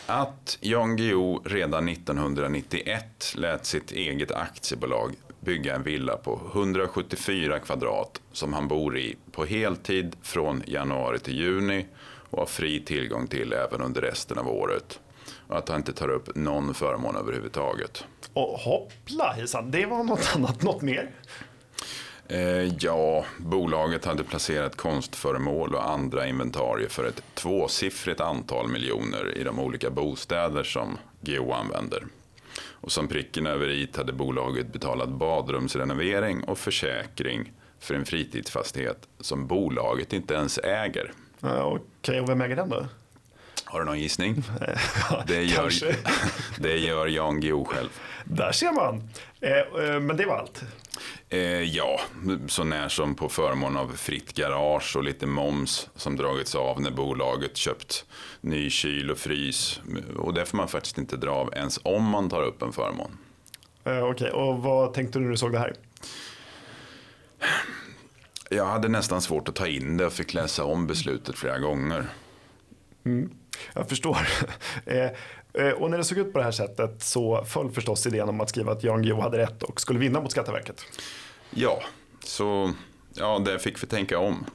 Att 0.06 0.58
Jan 0.62 0.96
Guillou 0.96 1.42
redan 1.46 1.90
1991 1.90 3.34
lät 3.36 3.66
sitt 3.66 3.92
eget 3.92 4.32
aktiebolag 4.32 5.16
bygga 5.42 5.76
en 5.76 5.84
villa 5.84 6.18
på 6.18 6.42
174 6.54 7.60
kvadrat 7.60 8.22
som 8.32 8.54
han 8.54 8.68
bor 8.68 8.98
i 8.98 9.16
på 9.32 9.46
heltid 9.46 10.16
från 10.22 10.64
januari 10.66 11.20
till 11.20 11.40
juni 11.40 11.86
och 12.30 12.40
har 12.40 12.46
fri 12.46 12.80
tillgång 12.80 13.28
till 13.28 13.54
även 13.54 13.82
under 13.82 14.02
resten 14.02 14.38
av 14.38 14.48
året. 14.48 15.00
Och 15.48 15.58
att 15.58 15.70
han 15.70 15.78
inte 15.78 15.94
tar 15.94 16.10
upp 16.10 16.36
någon 16.36 16.74
förmån 16.74 17.16
överhuvudtaget. 17.16 18.06
Och 18.34 18.60
hoppla 18.60 19.34
hejsan, 19.34 19.72
det 19.72 19.86
var 19.86 20.04
något 20.04 20.32
annat, 20.36 20.64
något 20.64 20.82
mer. 20.82 21.12
Eh, 22.28 22.76
ja, 22.80 23.26
bolaget 23.38 24.06
hade 24.06 24.24
placerat 24.24 24.76
konstföremål 24.76 25.76
och 25.76 25.90
andra 25.90 26.28
inventarier 26.28 26.90
för 26.90 27.06
ett 27.06 27.24
tvåsiffrigt 27.34 28.22
antal 28.22 28.68
miljoner 28.68 29.38
i 29.38 29.44
de 29.44 29.60
olika 29.60 29.90
bostäder 29.90 30.64
som 30.64 30.98
Geo 31.22 31.52
använder. 31.52 32.04
Och 32.82 32.92
som 32.92 33.08
pricken 33.08 33.48
över 33.48 33.70
i 33.70 33.88
hade 33.96 34.14
bolaget 34.14 34.74
betalat 34.74 35.10
badrumsrenovering 35.10 36.44
och 36.44 36.58
försäkring 36.58 37.52
för 37.80 37.94
en 37.94 38.06
fritidsfastighet 38.06 39.08
som 39.20 39.48
bolaget 39.48 40.14
inte 40.14 40.34
ens 40.34 40.58
äger. 40.58 41.12
Ja, 41.40 41.80
Okej, 42.00 42.22
och 42.22 42.30
vem 42.30 42.42
äger 42.42 42.56
den 42.56 42.70
då? 42.70 42.86
Har 43.72 43.80
du 43.80 43.86
någon 43.86 44.00
gissning? 44.00 44.44
Det 45.28 45.44
gör, 45.44 45.72
det 46.62 46.78
gör 46.78 47.08
Jan 47.08 47.42
Guillou 47.42 47.66
själv. 47.66 47.90
Där 48.26 48.52
ser 48.52 48.72
man. 48.72 49.10
Eh, 49.42 49.52
eh, 49.58 50.00
men 50.00 50.18
det 50.18 50.26
var 50.26 50.38
allt. 50.38 50.64
Eh, 51.30 51.40
ja, 51.62 52.00
så 52.48 52.64
när 52.64 52.90
som 52.90 53.16
på 53.16 53.30
förmån 53.30 53.78
av 53.78 53.88
fritt 53.96 54.34
garage 54.34 54.96
och 54.96 55.04
lite 55.04 55.26
moms 55.26 55.90
som 55.96 56.18
dragits 56.18 56.56
av 56.56 56.82
när 56.82 56.92
bolaget 56.92 57.58
köpt 57.58 58.06
ny 58.42 58.70
kyl 58.70 59.12
och 59.12 59.18
frys. 59.18 59.82
Och 60.18 60.34
det 60.34 60.46
får 60.46 60.58
man 60.58 60.68
faktiskt 60.68 60.98
inte 60.98 61.18
dra 61.18 61.32
av 61.32 61.54
ens 61.54 61.80
om 61.84 62.04
man 62.04 62.30
tar 62.30 62.44
upp 62.44 62.62
en 62.62 62.72
förmån. 62.72 63.18
Eh, 63.84 64.04
Okej, 64.04 64.32
och 64.32 64.64
vad 64.64 64.94
tänkte 64.94 65.20
du 65.20 65.24
när 65.24 65.32
du 65.32 65.38
såg 65.38 65.52
det 65.52 65.60
här? 65.60 65.74
Jag 68.50 68.66
hade 68.66 68.88
nästan 68.88 69.22
svårt 69.22 69.50
att 69.50 69.56
ta 69.56 69.68
in 69.68 69.98
det 69.98 70.06
och 70.06 70.14
fick 70.14 70.34
läsa 70.34 70.64
om 70.64 70.88
beslutet 70.88 71.36
flera 71.38 71.60
gånger. 71.60 72.06
Jag 73.74 73.90
förstår. 73.90 74.18
Eh, 74.86 75.12
eh, 75.54 75.72
och 75.72 75.92
när 75.92 75.98
det 75.98 76.04
såg 76.04 76.18
ut 76.18 76.34
på 76.34 76.40
det 76.40 76.44
här 76.44 76.52
sättet 76.52 77.04
så 77.04 77.46
föll 77.46 77.72
förstås 77.72 78.08
idén 78.08 78.30
om 78.30 78.42
att 78.42 78.50
skriva 78.50 78.72
att 78.72 78.84
Jan 78.84 79.02
Guillou 79.02 79.22
hade 79.22 79.38
rätt 79.38 79.64
och 79.64 79.82
skulle 79.82 80.00
vinna 80.00 80.22
mot 80.22 80.32
Skatteverket. 80.32 80.86
Ja, 81.50 81.84
så 82.24 82.74
ja, 83.14 83.40
det 83.40 83.60
fick 83.60 83.84
vi 83.84 83.88
tänka 83.88 84.20
om. 84.20 84.46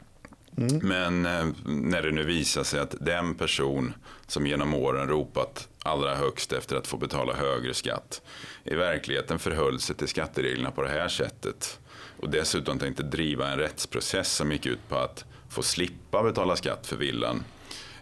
Men 0.82 1.26
eh, 1.26 1.46
när 1.64 2.02
det 2.02 2.10
nu 2.10 2.24
visar 2.24 2.64
sig 2.64 2.80
att 2.80 2.94
den 3.00 3.34
person 3.34 3.94
som 4.26 4.46
genom 4.46 4.74
åren 4.74 5.08
ropat 5.08 5.68
allra 5.82 6.14
högst 6.14 6.52
efter 6.52 6.76
att 6.76 6.86
få 6.86 6.96
betala 6.96 7.34
högre 7.34 7.74
skatt 7.74 8.22
i 8.64 8.74
verkligheten 8.74 9.38
förhöll 9.38 9.80
sig 9.80 9.96
till 9.96 10.08
skattereglerna 10.08 10.70
på 10.70 10.82
det 10.82 10.88
här 10.88 11.08
sättet 11.08 11.78
och 12.20 12.30
dessutom 12.30 12.78
tänkte 12.78 13.02
driva 13.02 13.48
en 13.48 13.58
rättsprocess 13.58 14.32
som 14.32 14.52
gick 14.52 14.66
ut 14.66 14.88
på 14.88 14.96
att 14.96 15.24
få 15.48 15.62
slippa 15.62 16.22
betala 16.22 16.56
skatt 16.56 16.86
för 16.86 16.96
villan, 16.96 17.44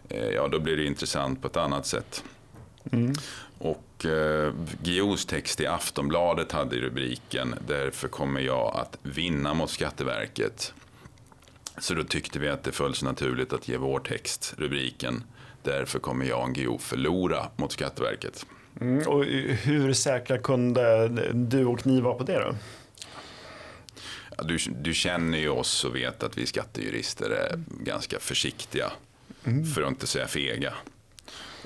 ja 0.09 0.49
då 0.49 0.61
blir 0.61 0.77
det 0.77 0.85
intressant 0.85 1.43
på 1.43 1.49
ett 1.49 1.57
annat 1.57 1.87
sätt. 1.87 2.25
Och 3.59 4.07
eh, 4.07 4.53
Guillous 4.83 5.27
text 5.27 5.61
i 5.61 5.67
Aftonbladet 5.67 6.53
hade 6.53 6.77
i 6.77 6.81
rubriken 6.81 7.55
Därför 7.67 8.09
kommer 8.09 8.41
jag 8.41 8.77
att 8.77 8.99
vinna 9.03 9.55
mot 9.55 9.71
Skatteverket. 9.71 10.75
Så 11.79 11.95
då 11.95 12.05
tyckte 12.05 12.39
vi 12.39 12.49
att 12.49 12.65
det 12.65 12.73
föll 12.73 12.95
så 12.95 13.05
naturligt 13.05 13.53
att 13.53 13.69
ge 13.69 13.77
vår 13.77 14.01
text 14.01 14.55
rubriken 14.59 15.25
Därför 15.63 15.99
kommer 15.99 16.25
Jan 16.25 16.53
Guillou 16.53 16.79
förlora 16.79 17.49
mot 17.57 17.73
Skatteverket. 17.73 18.47
Mm, 18.81 19.09
och 19.09 19.25
hur 19.25 19.93
säkra 19.93 20.39
kunde 20.39 21.09
du 21.33 21.65
och 21.65 21.87
ni 21.87 22.01
vara 22.01 22.15
på 22.15 22.25
det 22.25 22.39
då? 22.39 22.55
Ja, 24.37 24.45
du, 24.45 24.59
du, 24.83 24.95
känner 24.95 25.39
ju 25.39 25.49
oss 25.49 25.85
och 25.85 25.97
vet 25.97 26.23
att 26.23 26.39
vi 26.39 26.47
skattejurister 26.47 27.31
är 27.31 27.63
ganska 27.81 28.19
försiktiga, 28.19 28.93
mm. 29.45 29.65
för 29.65 29.83
att 29.83 29.89
inte 29.89 30.07
säga 30.07 30.27
fega. 30.27 30.75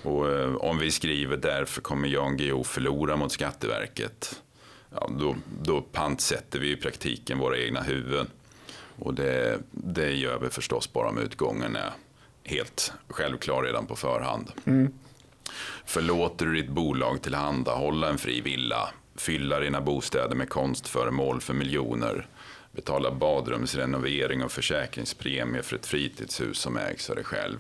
Och 0.03 0.33
eh, 0.33 0.55
om 0.55 0.79
vi 0.79 0.91
skriver 0.91 1.37
därför 1.37 1.81
kommer 1.81 2.09
Jan 2.09 2.37
Guillou 2.37 2.65
förlora 2.65 3.17
mot 3.17 3.33
Skatteverket, 3.33 4.43
ja, 4.91 5.11
då, 5.19 5.37
då 5.63 5.81
pantsätter 5.81 6.59
vi 6.59 6.71
i 6.71 6.77
praktiken 6.77 7.39
våra 7.39 7.59
egna 7.59 7.83
huvuden. 7.83 8.27
Och 8.99 9.15
det, 9.15 9.59
det 9.71 10.13
gör 10.13 10.39
vi 10.39 10.49
förstås 10.49 10.93
bara 10.93 11.09
om 11.09 11.19
utgången 11.19 11.77
är 11.77 11.93
helt 12.45 12.93
självklar 13.09 13.63
redan 13.63 13.87
på 13.87 13.97
förhand. 13.97 14.53
Mm. 14.65 14.93
Förlåter 15.85 16.47
du 16.47 16.55
ditt 16.55 16.71
bolag 16.71 17.23
tillhandahålla 17.23 18.09
en 18.09 18.19
fri 18.19 18.41
villa, 18.41 18.89
fylla 19.17 19.61
dina 19.61 19.81
bostäder 19.81 20.35
med 20.35 20.49
konstföremål 20.49 21.41
för 21.41 21.55
miljoner, 21.55 22.27
betala 22.79 23.11
badrumsrenovering 23.11 24.45
och 24.45 24.53
försäkringspremie 24.53 25.63
för 25.63 25.77
ett 25.77 25.87
fritidshus 25.87 26.59
som 26.59 26.77
ägs 26.77 27.11
av 27.11 27.17
dig 27.17 27.25
själv. 27.25 27.59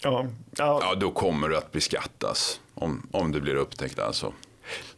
Ja, 0.00 0.26
ja. 0.56 0.78
ja, 0.82 0.94
då 0.94 1.10
kommer 1.10 1.48
du 1.48 1.56
att 1.56 1.72
beskattas 1.72 2.60
om, 2.74 3.08
om 3.12 3.32
du 3.32 3.40
blir 3.40 3.54
upptäckt 3.54 3.98
alltså. 3.98 4.32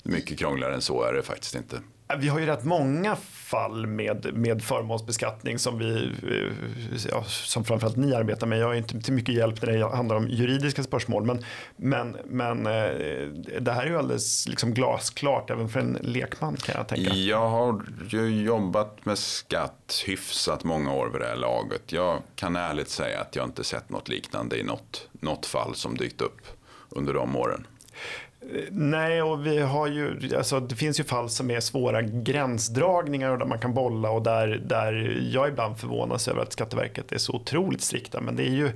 Mycket 0.02 0.38
krångligare 0.38 0.74
än 0.74 0.82
så 0.82 1.02
är 1.02 1.12
det 1.12 1.22
faktiskt 1.22 1.54
inte. 1.54 1.80
Vi 2.16 2.28
har 2.28 2.38
ju 2.38 2.46
rätt 2.46 2.64
många 2.64 3.16
fall 3.16 3.86
med, 3.86 4.30
med 4.34 4.62
förmånsbeskattning 4.62 5.58
som 5.58 5.78
vi, 5.78 6.12
eh, 6.22 7.08
ja, 7.10 7.24
som 7.24 7.64
framförallt 7.64 7.96
ni 7.96 8.14
arbetar 8.14 8.46
med. 8.46 8.58
Jag 8.58 8.72
är 8.72 8.78
inte 8.78 9.00
till 9.00 9.12
mycket 9.12 9.34
hjälp 9.34 9.62
när 9.62 9.72
det 9.72 9.96
handlar 9.96 10.16
om 10.16 10.28
juridiska 10.28 10.82
spörsmål. 10.82 11.24
Men, 11.24 11.44
men, 11.76 12.16
men 12.26 12.66
eh, 12.66 13.28
det 13.60 13.72
här 13.72 13.82
är 13.82 13.86
ju 13.86 13.98
alldeles 13.98 14.48
liksom 14.48 14.74
glasklart 14.74 15.50
även 15.50 15.68
för 15.68 15.80
en 15.80 15.98
lekman 16.00 16.56
kan 16.56 16.74
jag 16.78 16.88
tänka. 16.88 17.14
Jag 17.14 17.48
har 17.48 17.84
ju 18.08 18.42
jobbat 18.42 19.04
med 19.04 19.18
skatt 19.18 20.02
hyfsat 20.06 20.64
många 20.64 20.92
år 20.92 21.08
vid 21.08 21.20
det 21.20 21.26
här 21.26 21.36
laget. 21.36 21.92
Jag 21.92 22.22
kan 22.34 22.56
ärligt 22.56 22.88
säga 22.88 23.20
att 23.20 23.36
jag 23.36 23.44
inte 23.44 23.64
sett 23.64 23.90
något 23.90 24.08
liknande 24.08 24.58
i 24.58 24.62
något, 24.62 25.08
något 25.12 25.46
fall 25.46 25.74
som 25.74 25.96
dykt 25.96 26.20
upp 26.20 26.40
under 26.88 27.14
de 27.14 27.36
åren. 27.36 27.66
Nej, 28.70 29.22
och 29.22 29.46
vi 29.46 29.58
har 29.58 29.86
ju, 29.86 30.36
alltså, 30.36 30.60
det 30.60 30.74
finns 30.74 31.00
ju 31.00 31.04
fall 31.04 31.30
som 31.30 31.50
är 31.50 31.60
svåra 31.60 32.02
gränsdragningar 32.02 33.30
och 33.30 33.38
där 33.38 33.46
man 33.46 33.58
kan 33.58 33.74
bolla 33.74 34.10
och 34.10 34.22
där, 34.22 34.62
där 34.66 35.22
jag 35.32 35.48
ibland 35.48 35.78
förvånas 35.78 36.28
över 36.28 36.42
att 36.42 36.52
Skatteverket 36.52 37.12
är 37.12 37.18
så 37.18 37.32
otroligt 37.32 37.80
strikta. 37.80 38.20
Men 38.20 38.36
det 38.36 38.42
är 38.42 38.52
ju 38.52 38.70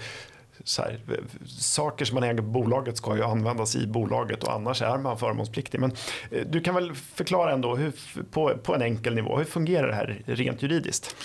så 0.64 0.82
här, 0.82 1.00
saker 1.46 2.04
som 2.04 2.14
man 2.14 2.24
äger 2.24 2.36
på 2.36 2.42
bolaget 2.42 2.96
ska 2.96 3.16
ju 3.16 3.22
användas 3.22 3.76
i 3.76 3.86
bolaget 3.86 4.44
och 4.44 4.52
annars 4.52 4.82
är 4.82 4.98
man 4.98 5.18
förmånspliktig. 5.18 5.80
Men 5.80 5.92
eh, 6.30 6.46
du 6.46 6.60
kan 6.60 6.74
väl 6.74 6.94
förklara 6.94 7.52
ändå 7.52 7.76
hur, 7.76 7.92
på, 8.30 8.56
på 8.62 8.74
en 8.74 8.82
enkel 8.82 9.14
nivå, 9.14 9.38
hur 9.38 9.44
fungerar 9.44 9.88
det 9.88 9.94
här 9.94 10.22
rent 10.26 10.62
juridiskt? 10.62 11.16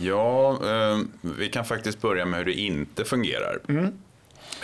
Ja, 0.00 0.50
eh, 0.50 0.98
vi 1.38 1.48
kan 1.48 1.64
faktiskt 1.64 2.00
börja 2.00 2.26
med 2.26 2.38
hur 2.38 2.46
det 2.46 2.54
inte 2.54 3.04
fungerar. 3.04 3.58
Mm. 3.68 3.92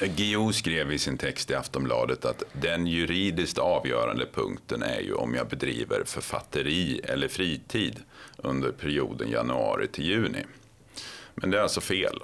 Guillou 0.00 0.52
skrev 0.52 0.92
i 0.92 0.98
sin 0.98 1.18
text 1.18 1.50
i 1.50 1.54
Aftonbladet 1.54 2.24
att 2.24 2.42
den 2.52 2.86
juridiskt 2.86 3.58
avgörande 3.58 4.26
punkten 4.34 4.82
är 4.82 5.00
ju 5.00 5.12
om 5.12 5.34
jag 5.34 5.48
bedriver 5.48 6.02
författeri 6.04 7.00
eller 7.04 7.28
fritid 7.28 8.00
under 8.36 8.72
perioden 8.72 9.30
januari 9.30 9.88
till 9.88 10.04
juni. 10.04 10.44
Men 11.34 11.50
det 11.50 11.58
är 11.58 11.62
alltså 11.62 11.80
fel. 11.80 12.22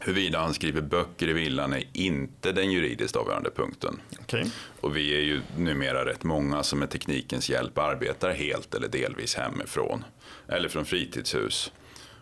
Huruvida 0.00 0.38
han 0.38 0.54
skriver 0.54 0.80
böcker 0.80 1.28
i 1.28 1.32
villan 1.32 1.72
är 1.72 1.84
inte 1.92 2.52
den 2.52 2.72
juridiskt 2.72 3.16
avgörande 3.16 3.50
punkten. 3.50 4.00
Okay. 4.20 4.44
Och 4.80 4.96
vi 4.96 5.16
är 5.16 5.20
ju 5.20 5.40
numera 5.58 6.04
rätt 6.04 6.24
många 6.24 6.62
som 6.62 6.78
med 6.78 6.90
teknikens 6.90 7.50
hjälp 7.50 7.78
arbetar 7.78 8.30
helt 8.30 8.74
eller 8.74 8.88
delvis 8.88 9.34
hemifrån. 9.34 10.04
Eller 10.48 10.68
från 10.68 10.84
fritidshus. 10.84 11.72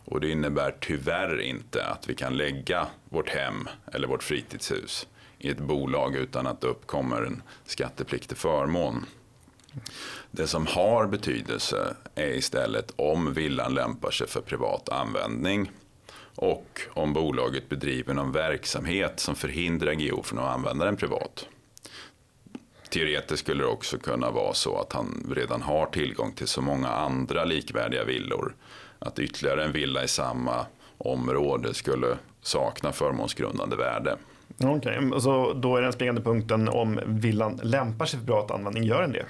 Och 0.04 0.20
det 0.20 0.30
innebär 0.30 0.75
tyvärr 0.80 1.40
inte 1.40 1.87
att 1.87 2.08
vi 2.08 2.14
kan 2.14 2.37
lägga 2.37 2.87
vårt 3.08 3.28
hem 3.28 3.68
eller 3.92 4.08
vårt 4.08 4.23
fritidshus 4.23 5.06
i 5.38 5.50
ett 5.50 5.58
bolag 5.58 6.16
utan 6.16 6.46
att 6.46 6.61
det 6.61 6.66
uppkommer 6.66 7.23
en 7.23 7.42
skattepliktig 7.66 8.38
förmån. 8.38 9.06
Det 10.30 10.46
som 10.46 10.66
har 10.66 11.06
betydelse 11.06 11.96
är 12.14 12.28
istället 12.28 12.92
om 12.96 13.34
villan 13.34 13.75
lämpar 13.75 14.11
sig 14.11 14.26
för 14.26 14.40
privat 14.40 14.88
användning 14.88 15.70
och 16.37 16.80
om 16.90 17.12
bolaget 17.12 17.68
bedriver 17.68 18.14
någon 18.14 18.32
verksamhet 18.32 19.20
som 19.20 19.34
förhindrar 19.34 19.94
GO 19.94 20.23
från 20.23 20.38
att 20.38 20.54
använda 20.54 20.84
den 20.84 20.96
privat. 20.96 21.49
Teoretiskt 22.88 23.40
skulle 23.44 23.62
det 23.62 23.68
också 23.68 23.99
kunna 23.99 24.30
vara 24.30 24.54
så 24.54 24.78
att 24.80 24.92
han 24.92 25.32
redan 25.37 25.62
har 25.62 25.87
tillgång 25.87 26.32
till 26.32 26.46
så 26.49 26.61
många 26.61 26.88
andra 26.88 27.44
likvärdiga 27.44 28.04
villor 28.04 28.54
att 29.04 29.18
ytterligare 29.18 29.64
en 29.64 29.73
villa 29.73 30.04
i 30.04 30.08
samma 30.08 30.66
område 30.99 31.75
skulle 31.75 32.18
sakna 32.42 32.92
förmånsgrundande 32.92 33.76
värde. 33.76 34.16
Okej, 34.62 34.99
okay. 34.99 35.20
så 35.20 35.52
då 35.52 35.76
är 35.76 35.82
den 35.82 35.92
springande 35.92 36.20
punkten 36.20 36.68
om 36.68 37.00
villan 37.06 37.61
lämpar 37.62 38.06
sig 38.06 38.18
för 38.18 38.26
privat 38.26 38.50
användning, 38.50 38.84
gör 38.84 39.02
den 39.02 39.12
det? 39.12 39.25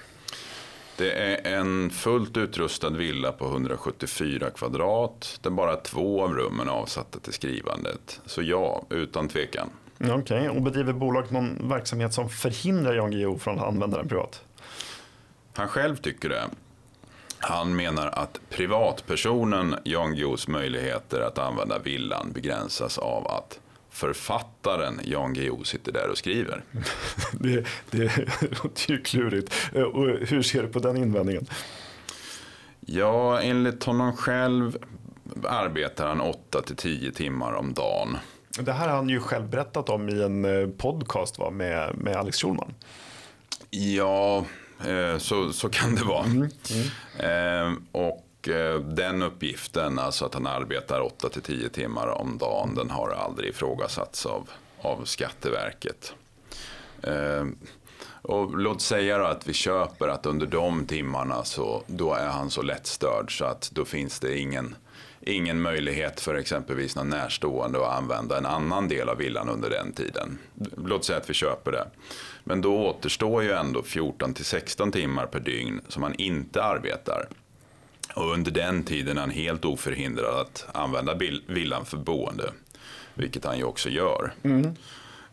Det 0.97 1.12
är 1.12 1.59
en 1.59 1.90
fullt 1.90 2.37
utrustad 2.37 2.90
villa 2.90 3.33
på 3.33 3.45
174 3.45 4.50
kvadrat 4.50 5.38
där 5.43 5.50
bara 5.50 5.76
två 5.76 6.25
av 6.25 6.35
rummen 6.35 6.69
är 6.69 6.73
avsatta 6.73 7.19
till 7.19 7.33
skrivandet. 7.33 8.21
Så 8.26 8.43
ja, 8.43 8.87
utan 8.90 9.28
tvekan. 9.28 9.71
Okej, 10.00 10.16
okay. 10.19 10.49
och 10.49 10.62
bedriver 10.62 10.93
bolaget 10.93 11.31
någon 11.31 11.69
verksamhet 11.69 12.14
som 12.14 12.28
förhindrar 12.28 12.95
Jan 12.95 13.11
Guillou 13.11 13.38
från 13.38 13.59
att 13.59 13.64
använda 13.64 13.97
den 13.97 14.09
privat? 14.09 14.45
Han 15.54 15.69
själv 15.69 15.97
tycker 15.97 16.28
det. 16.28 16.45
Han 17.49 17.77
menar 17.77 18.07
att 18.07 18.41
privatpersonen 18.51 19.75
Jan 19.85 20.15
Guillous 20.15 20.49
möjligheter 20.49 21.21
att 21.21 21.39
använda 21.39 21.79
villan 21.79 22.33
begränsas 22.33 22.99
av 22.99 23.27
att 23.27 23.61
författaren 23.91 25.01
Jan 25.05 25.35
Guillou 25.35 25.65
sitter 25.65 25.93
där 25.93 26.11
och 26.11 26.19
skriver. 26.19 26.63
det, 27.33 27.67
det 27.91 28.17
låter 28.41 28.91
ju 28.91 29.03
klurigt. 29.03 29.55
Och 29.93 30.07
hur 30.07 30.43
ser 30.43 30.63
du 30.63 30.69
på 30.69 30.79
den 30.79 30.97
invändningen? 30.97 31.47
Ja, 32.81 33.41
enligt 33.41 33.85
honom 33.85 34.17
själv 34.17 34.79
arbetar 35.45 36.09
han 36.09 36.21
8 36.21 36.63
till 36.63 36.77
10 36.77 37.13
timmar 37.13 37.53
om 37.53 37.75
dagen. 37.75 38.19
Det 38.61 38.73
här 38.73 38.89
har 38.89 38.97
han 38.97 39.09
ju 39.09 39.21
själv 39.21 39.49
berättat 39.49 39.89
om 39.89 40.09
i 40.09 40.23
en 40.23 40.45
eh, 40.45 40.69
podcast 40.69 41.39
va, 41.39 41.51
med, 41.51 41.97
med 41.97 42.17
Alex 42.17 42.43
Schulman. 42.43 42.75
Ja, 43.71 44.39
Eh, 44.39 44.45
så, 45.19 45.52
så 45.52 45.69
kan 45.69 45.95
det 45.95 46.04
vara. 46.04 46.25
Mm. 46.25 46.50
Mm. 47.19 47.87
Och 47.93 48.49
eh, 48.49 48.81
den 48.81 49.23
uppgiften, 49.23 49.99
alltså 49.99 50.25
att 50.25 50.35
han 50.35 50.47
arbetar 50.47 51.00
8 51.00 51.28
till 51.28 51.43
10 51.43 51.69
timmar 51.69 52.07
om 52.07 52.38
dagen, 52.38 52.75
den 52.75 52.90
har 52.90 53.11
aldrig 53.11 53.50
ifrågasatts 53.50 54.26
av, 54.26 54.50
av 54.81 55.04
Skatteverket. 55.04 56.14
Och 58.25 58.59
låt 58.59 58.83
säga 58.83 59.19
då 59.19 59.25
att 59.25 59.49
vi 59.49 59.52
köper 59.52 60.09
att 60.09 60.26
under 60.26 60.47
de 60.47 60.87
timmarna 60.87 61.45
så 61.45 61.83
då 61.87 62.14
är 62.14 62.26
han 62.26 62.50
så 62.50 62.62
lättstörd 62.62 63.38
så 63.38 63.45
att 63.45 63.71
då 63.73 63.85
finns 63.85 64.21
det 64.21 64.38
ingen, 64.38 64.76
ingen 65.21 65.62
möjlighet 65.62 66.21
för 66.21 66.35
exempelvis 66.35 66.97
någon 66.97 67.09
närstående 67.09 67.87
att 67.87 67.93
använda 67.93 68.38
en 68.38 68.47
annan 68.47 68.88
del 68.88 69.09
av 69.09 69.16
villan 69.16 69.49
under 69.49 69.71
den 69.71 69.93
tiden. 69.93 70.38
Låt 70.76 71.04
säga 71.04 71.19
att 71.19 71.31
vi 71.31 71.35
köper 71.35 71.73
det. 71.73 71.87
Men 72.45 72.61
då 72.61 72.87
återstår 72.87 73.43
ju 73.43 73.53
ändå 73.53 73.83
14 73.83 74.35
till 74.35 74.45
16 74.45 74.93
timmar 74.93 75.27
per 75.27 75.41
dygn 75.41 75.81
som 75.89 76.01
man 76.01 76.15
inte 76.15 76.63
arbetar. 76.63 77.29
Och 78.15 78.33
under 78.33 78.51
den 78.51 78.85
tiden 78.85 79.17
är 79.17 79.21
han 79.21 79.31
helt 79.31 79.65
oförhindrad 79.65 80.41
att 80.41 80.67
använda 80.73 81.15
villan 81.47 81.85
för 81.85 81.97
boende. 81.97 82.53
Vilket 83.15 83.45
han 83.45 83.59
ju 83.59 83.65
också 83.65 83.89
gör. 83.89 84.33
Mm. 84.43 84.75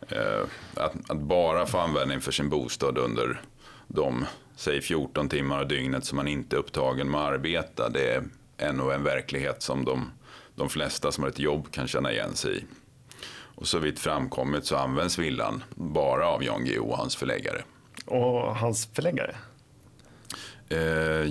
Eh, 0.10 0.42
att, 0.76 1.12
att, 1.12 1.18
bara 1.18 1.66
få 1.66 1.78
användning 1.78 2.22
för 2.22 2.32
sin 2.32 2.50
bostad 2.50 2.98
under 2.98 3.42
de, 3.88 4.26
säg 4.56 4.82
14 4.82 5.30
timmar 5.30 5.60
av 5.60 5.68
dygnet 5.68 6.06
som 6.06 6.16
man 6.16 6.28
inte 6.28 6.56
är 6.56 6.60
upptagen 6.60 7.12
med 7.12 7.22
att 7.22 7.34
arbeta. 7.34 7.90
Det 7.90 8.24
är 8.58 8.74
nog 8.74 8.92
en 8.92 9.04
verklighet 9.04 9.62
som 9.62 9.86
de, 9.86 10.12
de 10.56 10.70
flesta 10.70 11.12
som 11.12 11.24
har 11.24 11.30
ett 11.30 11.40
jobb 11.40 11.72
kan 11.72 11.88
känna 11.88 12.12
igen 12.12 12.36
sig 12.36 12.58
i. 12.58 12.64
Och 13.62 13.68
så 13.68 13.80
vitt 13.80 14.00
framkommit 14.00 14.66
så 14.66 14.76
används 14.76 15.18
villan 15.18 15.64
bara 15.76 16.28
av 16.28 16.44
Jan 16.44 16.66
Guillou 16.66 16.90
och 16.90 16.98
hans 16.98 17.16
förläggare. 17.16 17.62
Och 18.06 18.56
hans 18.56 18.90
förläggare? 18.94 19.36
Eh, 20.70 20.80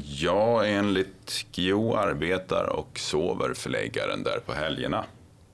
ja, 0.05 0.65
enligt 0.65 1.47
Guillou 1.53 1.97
arbetar 1.97 2.65
och 2.77 2.99
sover 2.99 3.55
förläggaren 3.55 4.23
där 4.23 4.41
på 4.47 4.53
helgerna. 4.53 5.05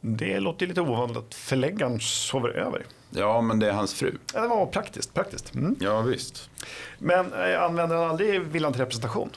Det 0.01 0.41
låter 0.41 0.67
lite 0.67 0.81
ovanligt 0.81 1.17
att 1.17 1.35
förläggaren 1.35 2.01
sover 2.01 2.49
över. 2.49 2.87
Ja, 3.11 3.41
men 3.41 3.59
det 3.59 3.69
är 3.69 3.73
hans 3.73 3.95
fru. 3.95 4.19
Ja, 4.35 4.41
det 4.41 4.49
var 4.49 4.67
praktiskt. 4.67 5.15
praktiskt. 5.15 5.55
Mm. 5.55 5.77
Ja, 5.81 6.01
visst. 6.01 6.51
Men 6.99 7.33
eh, 7.33 7.63
använder 7.63 7.97
han 7.97 8.11
aldrig 8.11 8.41
villan 8.41 8.73
till 8.73 8.81
representation? 8.81 9.31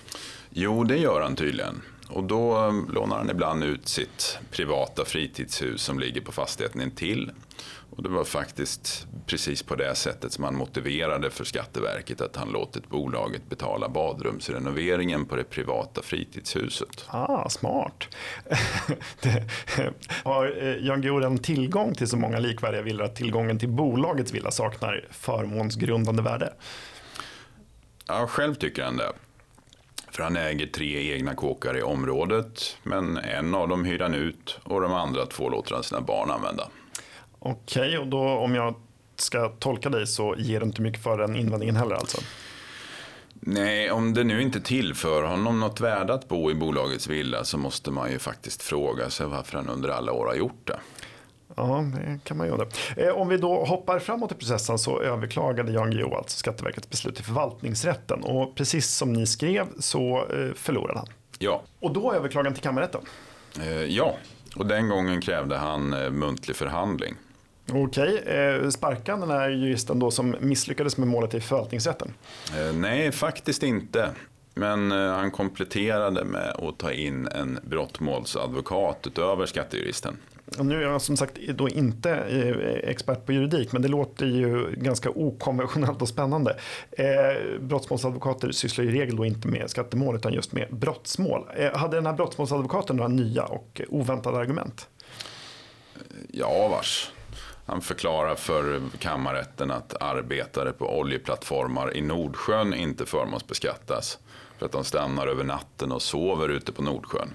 Jo, 0.49 0.83
det 0.83 0.97
gör 0.97 1.21
han 1.21 1.35
tydligen. 1.35 1.81
Och 2.09 2.23
då 2.23 2.57
eh, 2.57 2.93
lånar 2.93 3.17
han 3.17 3.29
ibland 3.29 3.63
ut 3.63 3.87
sitt 3.87 4.37
privata 4.51 5.05
fritidshus 5.05 5.81
som 5.81 5.99
ligger 5.99 6.21
på 6.21 6.31
fastigheten 6.31 6.81
intill. 6.81 7.31
Och 7.99 8.03
det 8.03 8.09
var 8.09 8.23
faktiskt 8.23 9.07
precis 9.25 9.63
på 9.63 9.75
det 9.75 9.95
sättet 9.95 10.33
som 10.33 10.43
han 10.43 10.55
motiverade 10.55 11.29
för 11.29 11.43
Skatteverket 11.43 12.21
att 12.21 12.35
han 12.35 12.49
låtit 12.49 12.89
bolaget 12.89 13.49
betala 13.49 13.89
badrumsrenoveringen 13.89 15.25
på 15.25 15.35
det 15.35 15.43
privata 15.43 16.01
fritidshuset. 16.01 17.05
Ah, 17.07 17.49
smart. 17.49 18.07
det, 19.21 19.43
har 20.23 20.63
eh, 20.63 20.85
Jan 20.85 21.01
Guillou 21.01 21.37
tillgång 21.37 21.93
till 21.93 22.07
så 22.07 22.17
många 22.17 22.39
likvärdiga 22.39 22.81
villor 22.81 23.05
att 23.05 23.15
tillgången 23.15 23.59
till 23.59 23.69
bolagets 23.69 24.31
villa 24.33 24.51
saknar 24.51 25.05
förmånsgrundande 25.11 26.21
värde? 26.21 26.53
Ja, 28.07 28.27
själv 28.27 28.55
tycker 28.55 28.83
han 28.83 28.97
det. 28.97 29.11
För 30.11 30.23
han 30.23 30.35
äger 30.35 30.67
tre 30.67 31.13
egna 31.13 31.35
kåkar 31.35 31.77
i 31.77 31.81
området, 31.81 32.77
men 32.83 33.17
en 33.17 33.55
av 33.55 33.67
dem 33.67 33.85
hyr 33.85 33.99
han 33.99 34.13
ut 34.13 34.59
och 34.63 34.81
de 34.81 34.93
andra 34.93 35.25
två 35.25 35.49
låter 35.49 35.73
han 35.73 35.83
sina 35.83 36.01
barn 36.01 36.31
använda. 36.31 36.67
Okej, 37.39 37.87
okay, 37.87 37.97
och 37.97 38.07
då 38.07 38.19
om 38.19 38.55
jag 38.55 38.75
ska 39.15 39.49
tolka 39.49 39.89
dig 39.89 40.07
så 40.07 40.35
ger 40.37 40.59
du 40.59 40.65
inte 40.65 40.81
mycket 40.81 41.03
för 41.03 41.17
den 41.17 41.35
invändningen 41.35 41.75
heller 41.75 41.95
alltså? 41.95 42.21
Nej, 43.41 43.91
om 43.91 44.13
det 44.13 44.23
nu 44.23 44.41
inte 44.41 44.61
tillför 44.61 45.23
honom 45.23 45.59
något 45.59 45.79
värde 45.79 46.13
att 46.13 46.27
bo 46.27 46.51
i 46.51 46.55
bolagets 46.55 47.07
villa 47.07 47.43
så 47.43 47.57
måste 47.57 47.91
man 47.91 48.11
ju 48.11 48.19
faktiskt 48.19 48.63
fråga 48.63 49.09
sig 49.09 49.27
varför 49.27 49.57
han 49.57 49.69
under 49.69 49.89
alla 49.89 50.11
år 50.11 50.25
har 50.25 50.35
gjort 50.35 50.67
det. 50.67 50.79
Ja, 51.55 51.85
det 51.95 52.19
kan 52.23 52.37
man 52.37 52.47
göra. 52.47 52.65
Eh, 52.97 53.09
om 53.09 53.27
vi 53.27 53.37
då 53.37 53.65
hoppar 53.65 53.99
framåt 53.99 54.31
i 54.31 54.35
processen 54.35 54.79
så 54.79 55.01
överklagade 55.01 55.71
Jan 55.71 55.91
Guillou 55.91 56.13
alltså 56.13 56.37
Skatteverkets 56.37 56.89
beslut 56.89 57.15
till 57.15 57.25
förvaltningsrätten 57.25 58.23
och 58.23 58.55
precis 58.55 58.87
som 58.87 59.13
ni 59.13 59.27
skrev 59.27 59.67
så 59.79 60.17
eh, 60.17 60.53
förlorade 60.55 60.99
han. 60.99 61.07
Ja. 61.39 61.61
Och 61.79 61.93
då 61.93 62.13
överklagade 62.13 62.49
han 62.49 62.53
till 62.53 62.63
kammarrätten? 62.63 63.01
Eh, 63.59 63.83
ja, 63.83 64.15
och 64.55 64.65
den 64.65 64.89
gången 64.89 65.21
krävde 65.21 65.57
han 65.57 65.89
muntlig 65.89 66.55
förhandling. 66.55 67.15
Okej, 67.71 68.17
eh, 68.17 68.69
sparkade 68.69 69.19
den 69.19 69.29
här 69.29 69.49
juristen 69.49 69.99
då 69.99 70.11
som 70.11 70.35
misslyckades 70.39 70.97
med 70.97 71.07
målet 71.07 71.33
i 71.33 71.41
förvaltningsrätten? 71.41 72.13
nej, 72.73 73.11
faktiskt 73.11 73.63
inte. 73.63 74.09
Men 74.53 74.91
han 74.91 75.31
kompletterade 75.31 76.23
med 76.23 76.49
att 76.49 76.77
ta 76.77 76.91
in 76.91 77.27
en 77.27 77.59
brottmålsadvokat 77.63 79.07
utöver 79.07 79.45
skattejuristen. 79.45 80.17
Nu 80.57 80.83
är 80.83 80.87
jag 80.87 81.01
som 81.01 81.17
sagt 81.17 81.37
då 81.53 81.69
inte 81.69 82.11
eh, 82.11 82.89
expert 82.89 83.25
på 83.25 83.33
juridik, 83.33 83.71
men 83.71 83.81
det 83.81 83.87
låter 83.87 84.25
ju 84.25 84.71
ganska 84.71 85.09
okonventionellt 85.09 86.01
och 86.01 86.07
spännande. 86.07 86.59
Eh, 86.91 87.59
brottsmålsadvokater 87.59 88.51
sysslar 88.51 88.85
i 88.85 88.91
regel 88.91 89.15
då 89.15 89.25
inte 89.25 89.47
med 89.47 89.69
skattemål 89.69 90.15
utan 90.15 90.33
just 90.33 90.51
med 90.51 90.67
brottsmål. 90.71 91.47
Eh, 91.55 91.77
hade 91.77 91.97
den 91.97 92.05
här 92.05 92.13
brottsmålsadvokaten 92.13 92.95
några 92.95 93.07
nya 93.07 93.43
och 93.43 93.81
oväntade 93.89 94.37
argument? 94.37 94.87
Ja, 96.31 96.67
vars. 96.67 97.11
Han 97.65 97.81
förklarar 97.81 98.35
för 98.35 98.81
kammarrätten 98.99 99.71
att 99.71 100.01
arbetare 100.01 100.71
på 100.71 100.99
oljeplattformar 100.99 101.97
i 101.97 102.01
Nordsjön 102.01 102.73
inte 102.73 103.05
förmånsbeskattas 103.05 104.19
för 104.57 104.65
att 104.65 104.71
de 104.71 104.83
stannar 104.83 105.27
över 105.27 105.43
natten 105.43 105.91
och 105.91 106.01
sover 106.01 106.49
ute 106.49 106.71
på 106.71 106.81
Nordsjön 106.81 107.29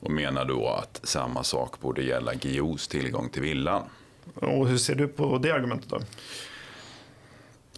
och 0.00 0.10
menar 0.10 0.44
då 0.44 0.68
att 0.68 1.00
samma 1.02 1.44
sak 1.44 1.80
borde 1.80 2.02
gälla 2.02 2.34
Guillous 2.34 2.88
tillgång 2.88 3.28
till 3.28 3.42
villan. 3.42 3.82
Och 4.34 4.68
hur 4.68 4.78
ser 4.78 4.94
du 4.94 5.08
på 5.08 5.38
det 5.38 5.50
argumentet 5.50 5.90
då? 5.90 6.00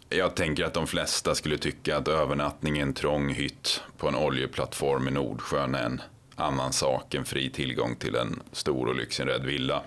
Jag 0.08 0.34
tänker 0.34 0.64
att 0.64 0.74
de 0.74 0.86
flesta 0.86 1.34
skulle 1.34 1.58
tycka 1.58 1.96
att 1.96 2.08
övernattning 2.08 2.78
i 2.78 2.80
en 2.80 2.94
trång 2.94 3.28
hytt 3.28 3.82
på 3.98 4.08
en 4.08 4.14
oljeplattform 4.14 5.08
i 5.08 5.10
Nordsjön 5.10 5.74
är 5.74 5.84
en 5.84 6.00
annan 6.36 6.72
sak 6.72 7.14
än 7.14 7.24
fri 7.24 7.50
tillgång 7.50 7.96
till 7.96 8.14
en 8.14 8.42
stor 8.52 8.88
och 8.88 8.94
lyxinredd 8.94 9.44
villa. 9.44 9.82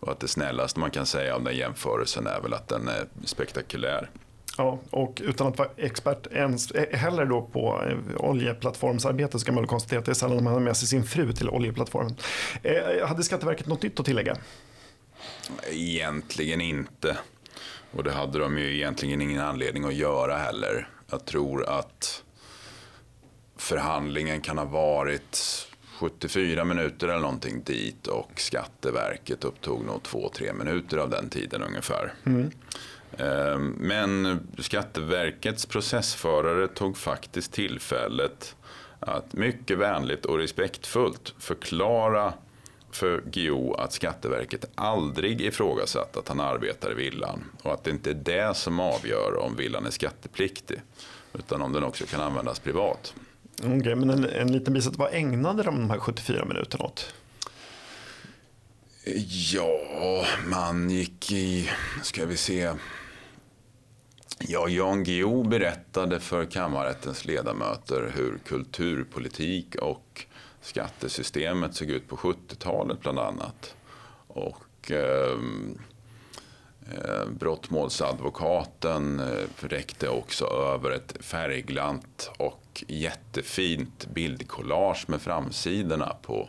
Och 0.00 0.12
att 0.12 0.20
det 0.20 0.28
snällaste 0.28 0.80
man 0.80 0.90
kan 0.90 1.06
säga 1.06 1.36
om 1.36 1.44
den 1.44 1.56
jämförelsen 1.56 2.26
är 2.26 2.40
väl 2.40 2.54
att 2.54 2.68
den 2.68 2.88
är 2.88 3.06
spektakulär. 3.24 4.10
Ja, 4.58 4.78
och 4.90 5.22
utan 5.24 5.46
att 5.46 5.58
vara 5.58 5.68
expert 5.76 6.26
ens 6.32 6.70
eh, 6.70 6.98
heller 6.98 7.24
då 7.24 7.42
på 7.42 7.82
eh, 7.86 8.24
oljeplattformsarbete 8.24 9.38
så 9.38 9.44
kan 9.44 9.54
man 9.54 9.62
väl 9.62 9.68
konstatera 9.68 9.98
att 9.98 10.04
det 10.04 10.12
är 10.12 10.14
sällan 10.14 10.44
man 10.44 10.52
har 10.52 10.60
med 10.60 10.76
sig 10.76 10.88
sin 10.88 11.04
fru 11.04 11.32
till 11.32 11.48
oljeplattformen. 11.48 12.16
Eh, 12.62 13.06
hade 13.06 13.22
Skatteverket 13.22 13.66
något 13.66 13.82
nytt 13.82 14.00
att 14.00 14.06
tillägga? 14.06 14.36
Egentligen 15.70 16.60
inte. 16.60 17.18
Och 17.90 18.04
det 18.04 18.12
hade 18.12 18.38
de 18.38 18.58
ju 18.58 18.74
egentligen 18.74 19.20
ingen 19.20 19.40
anledning 19.40 19.84
att 19.84 19.94
göra 19.94 20.36
heller. 20.36 20.88
Jag 21.10 21.24
tror 21.24 21.68
att 21.68 22.22
förhandlingen 23.56 24.40
kan 24.40 24.58
ha 24.58 24.64
varit 24.64 25.68
74 25.98 26.64
minuter 26.64 27.08
eller 27.08 27.20
någonting 27.20 27.62
dit 27.62 28.06
och 28.06 28.30
Skatteverket 28.36 29.44
upptog 29.44 29.84
nog 29.84 30.00
2-3 30.02 30.52
minuter 30.52 30.98
av 30.98 31.10
den 31.10 31.30
tiden 31.30 31.62
ungefär. 31.62 32.12
Mm. 32.26 32.50
Ehm, 33.18 33.74
men 33.78 34.40
Skatteverkets 34.58 35.66
processförare 35.66 36.68
tog 36.68 36.96
faktiskt 36.96 37.52
tillfället 37.52 38.56
att 39.00 39.32
mycket 39.32 39.78
vänligt 39.78 40.24
och 40.24 40.38
respektfullt 40.38 41.34
förklara 41.38 42.34
för 42.90 43.22
Guillou 43.30 43.74
att 43.74 43.92
Skatteverket 43.92 44.70
aldrig 44.74 45.40
ifrågasatt 45.40 46.16
att 46.16 46.28
han 46.28 46.40
arbetar 46.40 46.92
i 46.92 46.94
villan 46.94 47.44
och 47.62 47.74
att 47.74 47.84
det 47.84 47.90
inte 47.90 48.10
är 48.10 48.14
det 48.14 48.56
som 48.56 48.80
avgör 48.80 49.36
om 49.36 49.56
villan 49.56 49.86
är 49.86 49.90
skattepliktig 49.90 50.82
utan 51.32 51.62
om 51.62 51.72
den 51.72 51.84
också 51.84 52.06
kan 52.06 52.20
användas 52.20 52.58
privat. 52.58 53.14
Okej, 53.58 53.78
okay, 53.78 53.94
men 53.94 54.10
en, 54.10 54.24
en 54.24 54.52
liten 54.52 54.74
bisak, 54.74 54.94
vad 54.96 55.14
ägnade 55.14 55.62
de 55.62 55.76
de 55.76 55.90
här 55.90 55.98
74 55.98 56.44
minuterna 56.44 56.84
åt? 56.84 57.14
Ja, 59.52 60.24
man 60.46 60.90
gick 60.90 61.32
i, 61.32 61.70
ska 62.02 62.26
vi 62.26 62.36
se, 62.36 62.72
Ja, 64.40 64.68
Jan 64.68 65.04
Guillou 65.04 65.44
berättade 65.44 66.20
för 66.20 66.44
kammarrättens 66.44 67.24
ledamöter 67.24 68.12
hur 68.14 68.38
kulturpolitik 68.38 69.74
och 69.74 70.26
skattesystemet 70.60 71.74
såg 71.74 71.90
ut 71.90 72.08
på 72.08 72.16
70-talet 72.16 73.00
bland 73.00 73.18
annat. 73.18 73.74
Och 74.26 74.90
ehm, 74.90 75.78
eh, 76.92 77.28
brottmålsadvokaten 77.38 79.20
eh, 79.20 79.66
räckte 79.66 80.08
också 80.08 80.44
över 80.46 80.90
ett 80.90 81.16
färgglatt 81.20 82.30
och 82.38 82.84
jättefint 82.86 84.06
bildkollage 84.06 85.04
med 85.08 85.22
framsidorna 85.22 86.16
på, 86.22 86.48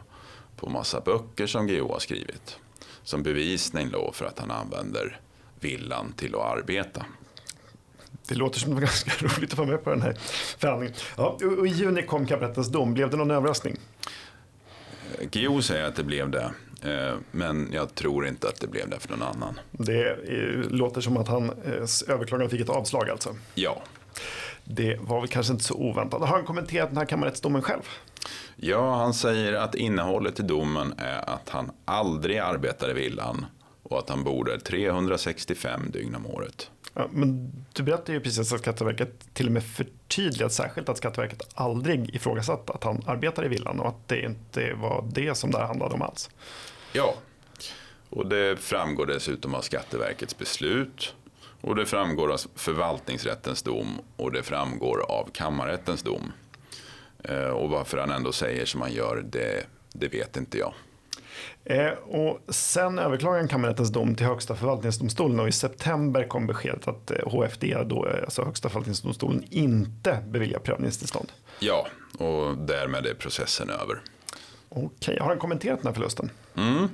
på 0.56 0.70
massa 0.70 1.02
böcker 1.02 1.48
som 1.48 1.68
Guillou 1.68 1.92
har 1.92 2.00
skrivit. 2.00 2.58
Som 3.04 3.24
bevisning 3.24 3.90
då 3.92 4.12
för 4.12 4.26
att 4.26 4.40
han 4.40 4.52
använder 4.52 5.20
villan 5.60 6.14
till 6.14 6.36
att 6.36 6.58
arbeta. 6.58 7.06
Det 8.30 8.36
låter 8.36 8.60
som 8.60 8.70
det 8.70 8.76
var 8.76 8.82
ganska 8.82 9.26
roligt 9.26 9.52
att 9.52 9.58
vara 9.58 9.68
med 9.68 9.84
på 9.84 9.90
den 9.90 10.02
här 10.02 10.14
förhandlingen. 10.58 10.96
Ja, 11.18 11.38
och 11.60 11.68
I 11.68 11.70
juni 11.70 12.04
kom 12.04 12.26
kammarrättens 12.26 12.68
dom. 12.68 12.94
Blev 12.94 13.10
det 13.10 13.18
någon 13.18 13.32
överraskning? 13.32 13.78
Guillou 15.32 15.62
säger 15.62 15.86
att 15.86 15.96
det 15.96 16.04
blev 16.04 16.30
det. 16.30 16.52
Eh, 16.84 17.18
men 17.32 17.70
jag 17.74 17.96
tror 17.96 18.28
inte 18.28 18.48
att 18.48 18.60
det 18.60 18.68
blev 18.68 18.90
det 18.90 19.00
för 19.00 19.10
någon 19.10 19.22
annan. 19.22 19.60
Det 19.72 20.18
låter 20.70 21.02
som 21.02 21.18
att 21.18 21.28
hans 21.28 22.02
eh, 22.02 22.14
överklagande 22.14 22.50
fick 22.50 22.62
ett 22.62 22.70
avslag 22.70 23.10
alltså? 23.10 23.36
Ja. 23.56 23.82
Det 24.64 24.98
var 25.02 25.20
väl 25.20 25.30
kanske 25.30 25.54
inte 25.54 25.66
så 25.66 25.74
oväntat. 25.74 26.20
Har 26.20 26.28
han 26.28 26.46
kommenterat 26.46 26.90
den 26.90 26.98
här 26.98 27.06
kammarrättsdomen 27.06 27.62
själv? 27.62 27.82
Ja, 28.56 28.96
han 28.96 29.14
säger 29.14 29.54
att 29.54 29.76
innehållet 29.76 30.40
i 30.40 30.44
domen 30.44 30.94
är 30.98 31.30
att 31.30 31.50
han 31.50 31.72
aldrig 31.86 32.38
arbetar 32.38 32.90
i 32.90 32.94
villan 32.94 33.46
och 33.84 34.00
att 34.00 34.10
han 34.10 34.24
bor 34.24 34.46
där 34.46 34.58
365 34.58 35.92
dygn 35.92 36.16
om 36.16 36.26
året. 36.26 36.70
Ja, 36.94 37.08
men 37.12 37.52
du 37.74 37.84
berättade 37.84 38.12
ju 38.12 38.20
precis 38.20 38.54
att 38.54 38.60
Skatteverket 38.60 39.34
till 39.34 39.46
och 39.46 39.52
med 39.52 39.64
förtydligat 39.64 40.54
särskilt 40.54 40.90
att 40.90 40.98
Skatteverket 40.98 41.50
aldrig 41.54 42.16
ifrågasatt 42.16 42.70
att 42.70 42.84
han 42.84 43.04
arbetar 43.08 43.46
i 43.46 43.48
villan 43.48 43.80
och 43.80 43.88
att 43.88 44.08
det 44.08 44.22
inte 44.22 44.74
var 44.74 45.06
det 45.12 45.36
som 45.36 45.52
det 45.52 45.58
här 45.58 45.68
handlade 45.68 45.94
om 45.94 46.02
alls. 46.02 46.30
Ja, 46.94 47.16
och 48.10 48.26
det 48.30 48.60
framgår 48.60 49.06
dessutom 49.06 49.56
av 49.56 49.62
Skatteverkets 49.62 50.38
beslut 50.38 51.16
och 51.62 51.76
det 51.76 51.86
framgår 51.86 52.32
av 52.32 52.40
förvaltningsrättens 52.56 53.64
dom 53.64 54.02
och 54.16 54.32
det 54.32 54.44
framgår 54.44 55.12
av 55.12 55.30
kammarrättens 55.34 56.04
dom. 56.04 56.32
Eh, 57.24 57.50
och 57.50 57.70
varför 57.70 57.98
han 57.98 58.12
ändå 58.12 58.32
säger 58.32 58.66
som 58.66 58.82
han 58.82 58.94
gör, 58.94 59.26
det, 59.30 59.66
det 59.94 60.08
vet 60.08 60.38
inte 60.38 60.58
jag. 60.58 60.74
Eh, 61.66 61.92
och 61.92 62.40
sen 62.48 63.00
överklagade 63.00 63.48
kammarrättens 63.48 63.92
dom 63.92 64.16
till 64.16 64.26
Högsta 64.26 64.56
förvaltningsdomstolen 64.56 65.40
och 65.40 65.48
i 65.48 65.52
september 65.52 66.24
kom 66.24 66.48
beskedet 66.48 66.88
att 66.88 67.12
HFD, 67.26 67.72
eh, 67.72 67.82
då, 67.82 68.08
eh, 68.08 68.24
alltså 68.24 68.44
Högsta 68.46 68.70
förvaltningsdomstolen, 68.70 69.44
inte 69.50 70.24
beviljar 70.28 70.60
prövningstillstånd. 70.60 71.32
Ja, 71.60 71.88
och 72.18 72.58
därmed 72.58 73.06
är 73.06 73.14
processen 73.14 73.70
över. 73.70 74.02
Okej, 74.70 75.18
har 75.20 75.28
han 75.28 75.40
kommenterat 75.40 75.80
den 75.80 75.88
här 75.88 75.94
förlusten? 75.94 76.30
Mm. 76.58 76.90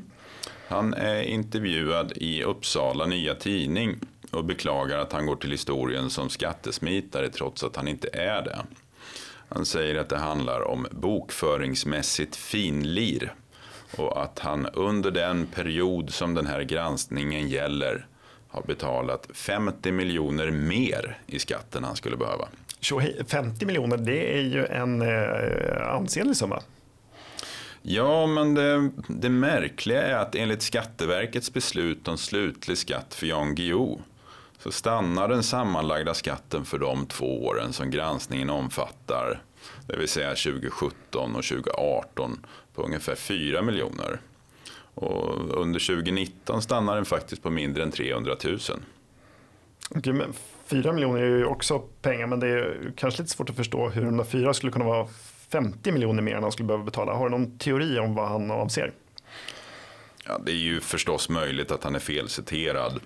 Han 0.67 0.93
är 0.93 1.21
intervjuad 1.21 2.13
i 2.15 2.43
Uppsala 2.43 3.05
Nya 3.05 3.35
Tidning 3.35 3.99
och 4.31 4.45
beklagar 4.45 4.97
att 4.97 5.13
han 5.13 5.25
går 5.25 5.35
till 5.35 5.51
historien 5.51 6.09
som 6.09 6.29
skattesmitare 6.29 7.29
trots 7.29 7.63
att 7.63 7.75
han 7.75 7.87
inte 7.87 8.07
är 8.13 8.41
det. 8.41 8.65
Han 9.49 9.65
säger 9.65 9.95
att 9.95 10.09
det 10.09 10.17
handlar 10.17 10.67
om 10.67 10.87
bokföringsmässigt 10.91 12.35
finlir 12.35 13.33
och 13.99 14.23
att 14.23 14.39
han 14.39 14.65
under 14.65 15.11
den 15.11 15.45
period 15.45 16.13
som 16.13 16.33
den 16.33 16.47
här 16.47 16.61
granskningen 16.61 17.47
gäller 17.47 18.07
har 18.47 18.61
betalat 18.61 19.27
50 19.33 19.91
miljoner 19.91 20.51
mer 20.51 21.17
i 21.27 21.39
skatt 21.39 21.75
än 21.75 21.83
han 21.83 21.95
skulle 21.95 22.17
behöva. 22.17 22.47
50 23.27 23.65
miljoner, 23.65 23.97
det 23.97 24.37
är 24.37 24.41
ju 24.41 24.65
en 24.65 25.01
eh, 25.01 25.87
ansenlig 25.95 26.37
summa. 26.37 26.61
Ja, 27.81 28.27
men 28.27 28.53
det, 28.53 28.89
det 29.07 29.29
märkliga 29.29 30.03
är 30.03 30.15
att 30.15 30.35
enligt 30.35 30.61
Skatteverkets 30.61 31.53
beslut 31.53 32.07
om 32.07 32.17
slutlig 32.17 32.77
skatt 32.77 33.13
för 33.13 33.27
Jan 33.27 33.55
Guillou 33.55 33.99
så 34.59 34.71
stannar 34.71 35.27
den 35.27 35.43
sammanlagda 35.43 36.13
skatten 36.13 36.65
för 36.65 36.79
de 36.79 37.05
två 37.05 37.45
åren 37.45 37.73
som 37.73 37.91
granskningen 37.91 38.49
omfattar, 38.49 39.41
det 39.87 39.97
vill 39.97 40.07
säga 40.07 40.29
2017 40.29 41.35
och 41.35 41.43
2018, 41.43 42.45
på 42.73 42.83
ungefär 42.83 43.15
4 43.15 43.61
miljoner. 43.61 44.19
Och 44.93 45.61
under 45.61 45.79
2019 45.79 46.61
stannar 46.61 46.95
den 46.95 47.05
faktiskt 47.05 47.43
på 47.43 47.49
mindre 47.49 47.83
än 47.83 47.91
300 47.91 48.35
000. 48.43 48.59
Okej, 49.89 50.13
men 50.13 50.33
4 50.65 50.93
miljoner 50.93 51.21
är 51.21 51.25
ju 51.25 51.45
också 51.45 51.79
pengar, 51.79 52.27
men 52.27 52.39
det 52.39 52.47
är 52.47 52.93
kanske 52.97 53.21
lite 53.21 53.33
svårt 53.33 53.49
att 53.49 53.55
förstå 53.55 53.89
hur 53.89 54.05
de 54.05 54.17
där 54.17 54.23
4 54.23 54.53
skulle 54.53 54.71
kunna 54.71 54.85
vara 54.85 55.07
50 55.49 55.91
miljoner 55.91 56.23
mer 56.23 56.35
än 56.35 56.43
han 56.43 56.51
skulle 56.51 56.67
behöva 56.67 56.83
betala. 56.83 57.13
Har 57.13 57.29
du 57.29 57.37
någon 57.37 57.57
teori 57.57 57.99
om 57.99 58.15
vad 58.15 58.27
han 58.27 58.51
avser? 58.51 58.91
Ja, 60.25 60.41
det 60.45 60.51
är 60.51 60.55
ju 60.55 60.81
förstås 60.81 61.29
möjligt 61.29 61.71
att 61.71 61.83
han 61.83 61.95
är 61.95 61.99
felciterad. 61.99 62.99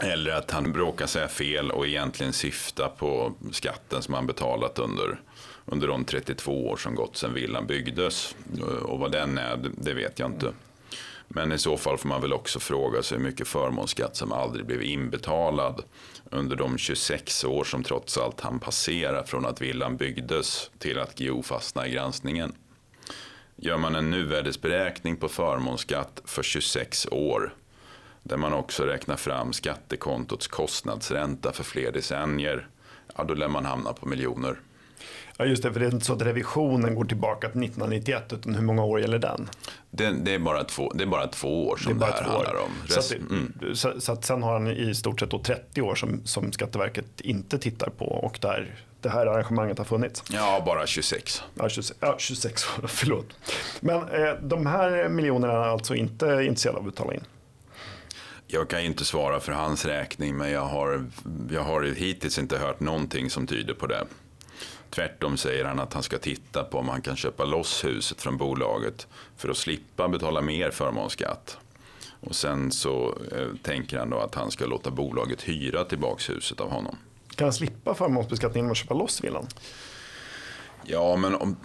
Eller 0.00 0.32
att 0.32 0.50
han 0.50 0.72
bråkar 0.72 1.06
säga 1.06 1.28
fel 1.28 1.70
och 1.70 1.86
egentligen 1.86 2.32
syftar 2.32 2.88
på 2.88 3.32
skatten 3.52 4.02
som 4.02 4.14
han 4.14 4.26
betalat 4.26 4.78
under, 4.78 5.20
under 5.64 5.88
de 5.88 6.04
32 6.04 6.68
år 6.68 6.76
som 6.76 6.94
gått 6.94 7.16
sedan 7.16 7.34
villan 7.34 7.66
byggdes. 7.66 8.34
Och 8.82 8.98
vad 8.98 9.12
den 9.12 9.38
är, 9.38 9.70
det 9.76 9.94
vet 9.94 10.18
jag 10.18 10.30
inte. 10.30 10.52
Men 11.28 11.52
i 11.52 11.58
så 11.58 11.76
fall 11.76 11.98
får 11.98 12.08
man 12.08 12.20
väl 12.20 12.32
också 12.32 12.60
fråga 12.60 13.02
sig 13.02 13.18
hur 13.18 13.24
mycket 13.24 13.48
förmånsskatt 13.48 14.16
som 14.16 14.32
aldrig 14.32 14.66
blev 14.66 14.82
inbetalad 14.82 15.82
under 16.30 16.56
de 16.56 16.78
26 16.78 17.44
år 17.44 17.64
som 17.64 17.82
trots 17.82 18.18
allt 18.18 18.40
han 18.40 18.60
passera 18.60 19.26
från 19.26 19.46
att 19.46 19.60
villan 19.60 19.96
byggdes 19.96 20.70
till 20.78 20.98
att 20.98 21.14
Guillou 21.14 21.42
fastnade 21.42 21.88
i 21.88 21.92
granskningen. 21.92 22.54
Gör 23.56 23.78
man 23.78 23.94
en 23.94 24.10
nuvärdesberäkning 24.10 25.16
på 25.16 25.28
förmånsskatt 25.28 26.22
för 26.24 26.42
26 26.42 27.06
år 27.10 27.54
där 28.28 28.36
man 28.36 28.52
också 28.52 28.84
räknar 28.84 29.16
fram 29.16 29.52
skattekontots 29.52 30.46
kostnadsränta 30.46 31.52
för 31.52 31.64
fler 31.64 31.92
decennier, 31.92 32.68
ja 33.16 33.24
då 33.24 33.34
lär 33.34 33.48
man 33.48 33.64
hamna 33.64 33.92
på 33.92 34.06
miljoner. 34.06 34.56
Ja 35.36 35.44
just 35.44 35.62
det, 35.62 35.72
för 35.72 35.80
det 35.80 35.86
är 35.86 35.90
inte 35.90 36.06
så 36.06 36.12
att 36.12 36.22
revisionen 36.22 36.94
går 36.94 37.04
tillbaka 37.04 37.48
till 37.48 37.62
1991 37.62 38.32
utan 38.32 38.54
hur 38.54 38.62
många 38.62 38.84
år 38.84 39.00
gäller 39.00 39.18
den? 39.18 39.50
Det, 39.90 40.10
det 40.10 40.34
är, 40.34 40.38
bara 40.38 40.64
två, 40.64 40.92
det 40.94 41.04
är 41.04 41.08
bara 41.08 41.26
två 41.26 41.68
år 41.68 41.76
som 41.76 41.98
det, 41.98 42.06
det 42.06 42.12
här 42.12 42.22
handlar 42.22 42.56
om. 42.56 42.70
Så 42.88 42.98
att, 42.98 43.12
mm. 43.12 43.52
så, 43.74 44.00
så, 44.00 44.12
att 44.12 44.24
sen 44.24 44.42
har 44.42 44.52
han 44.52 44.68
i 44.68 44.94
stort 44.94 45.20
sett 45.20 45.44
30 45.44 45.82
år 45.82 45.94
som, 45.94 46.26
som 46.26 46.52
Skatteverket 46.52 47.20
inte 47.20 47.58
tittar 47.58 47.90
på 47.90 48.04
och 48.04 48.38
där 48.42 48.74
det 49.00 49.08
här 49.08 49.26
arrangemanget 49.26 49.78
har 49.78 49.84
funnits. 49.84 50.22
Ja, 50.30 50.62
bara 50.66 50.86
26. 50.86 51.42
Ja, 51.54 51.68
26, 51.68 51.98
ja, 52.00 52.14
26 52.18 52.64
år, 52.78 52.86
förlåt. 52.88 53.26
Men 53.80 53.96
eh, 53.96 54.34
de 54.42 54.66
här 54.66 55.08
miljonerna 55.08 55.52
är 55.52 55.68
alltså 55.68 55.94
inte 55.94 56.26
intresserade 56.26 56.78
av 56.78 56.86
att 56.86 56.94
betala 56.94 57.14
in? 57.14 57.24
Jag 58.48 58.68
kan 58.68 58.80
inte 58.80 59.04
svara 59.04 59.40
för 59.40 59.52
hans 59.52 59.84
räkning, 59.84 60.36
men 60.36 60.50
jag 60.50 60.64
har, 60.64 61.06
jag 61.50 61.62
har 61.62 61.82
hittills 61.82 62.38
inte 62.38 62.58
hört 62.58 62.80
någonting 62.80 63.30
som 63.30 63.46
tyder 63.46 63.74
på 63.74 63.86
det. 63.86 64.06
Tvärtom 64.90 65.36
säger 65.36 65.64
han 65.64 65.80
att 65.80 65.94
han 65.94 66.02
ska 66.02 66.18
titta 66.18 66.64
på 66.64 66.78
om 66.78 66.88
han 66.88 67.02
kan 67.02 67.16
köpa 67.16 67.44
loss 67.44 67.84
huset 67.84 68.22
från 68.22 68.36
bolaget 68.36 69.06
för 69.36 69.48
att 69.48 69.56
slippa 69.56 70.08
betala 70.08 70.40
mer 70.40 70.70
förmånsskatt. 70.70 71.58
Och 72.20 72.34
sen 72.34 72.72
så 72.72 73.18
eh, 73.32 73.48
tänker 73.62 73.98
han 73.98 74.10
då 74.10 74.18
att 74.18 74.34
han 74.34 74.50
ska 74.50 74.66
låta 74.66 74.90
bolaget 74.90 75.42
hyra 75.42 75.84
tillbaks 75.84 76.30
huset 76.30 76.60
av 76.60 76.70
honom. 76.70 76.96
Kan 77.34 77.44
han 77.44 77.52
slippa 77.52 77.94
förmånsbeskattning 77.94 78.58
genom 78.58 78.70
att 78.70 78.76
köpa 78.76 78.94
loss 78.94 79.24
villan? 79.24 79.46
Ja, 80.84 81.16
men 81.16 81.34
om, 81.34 81.56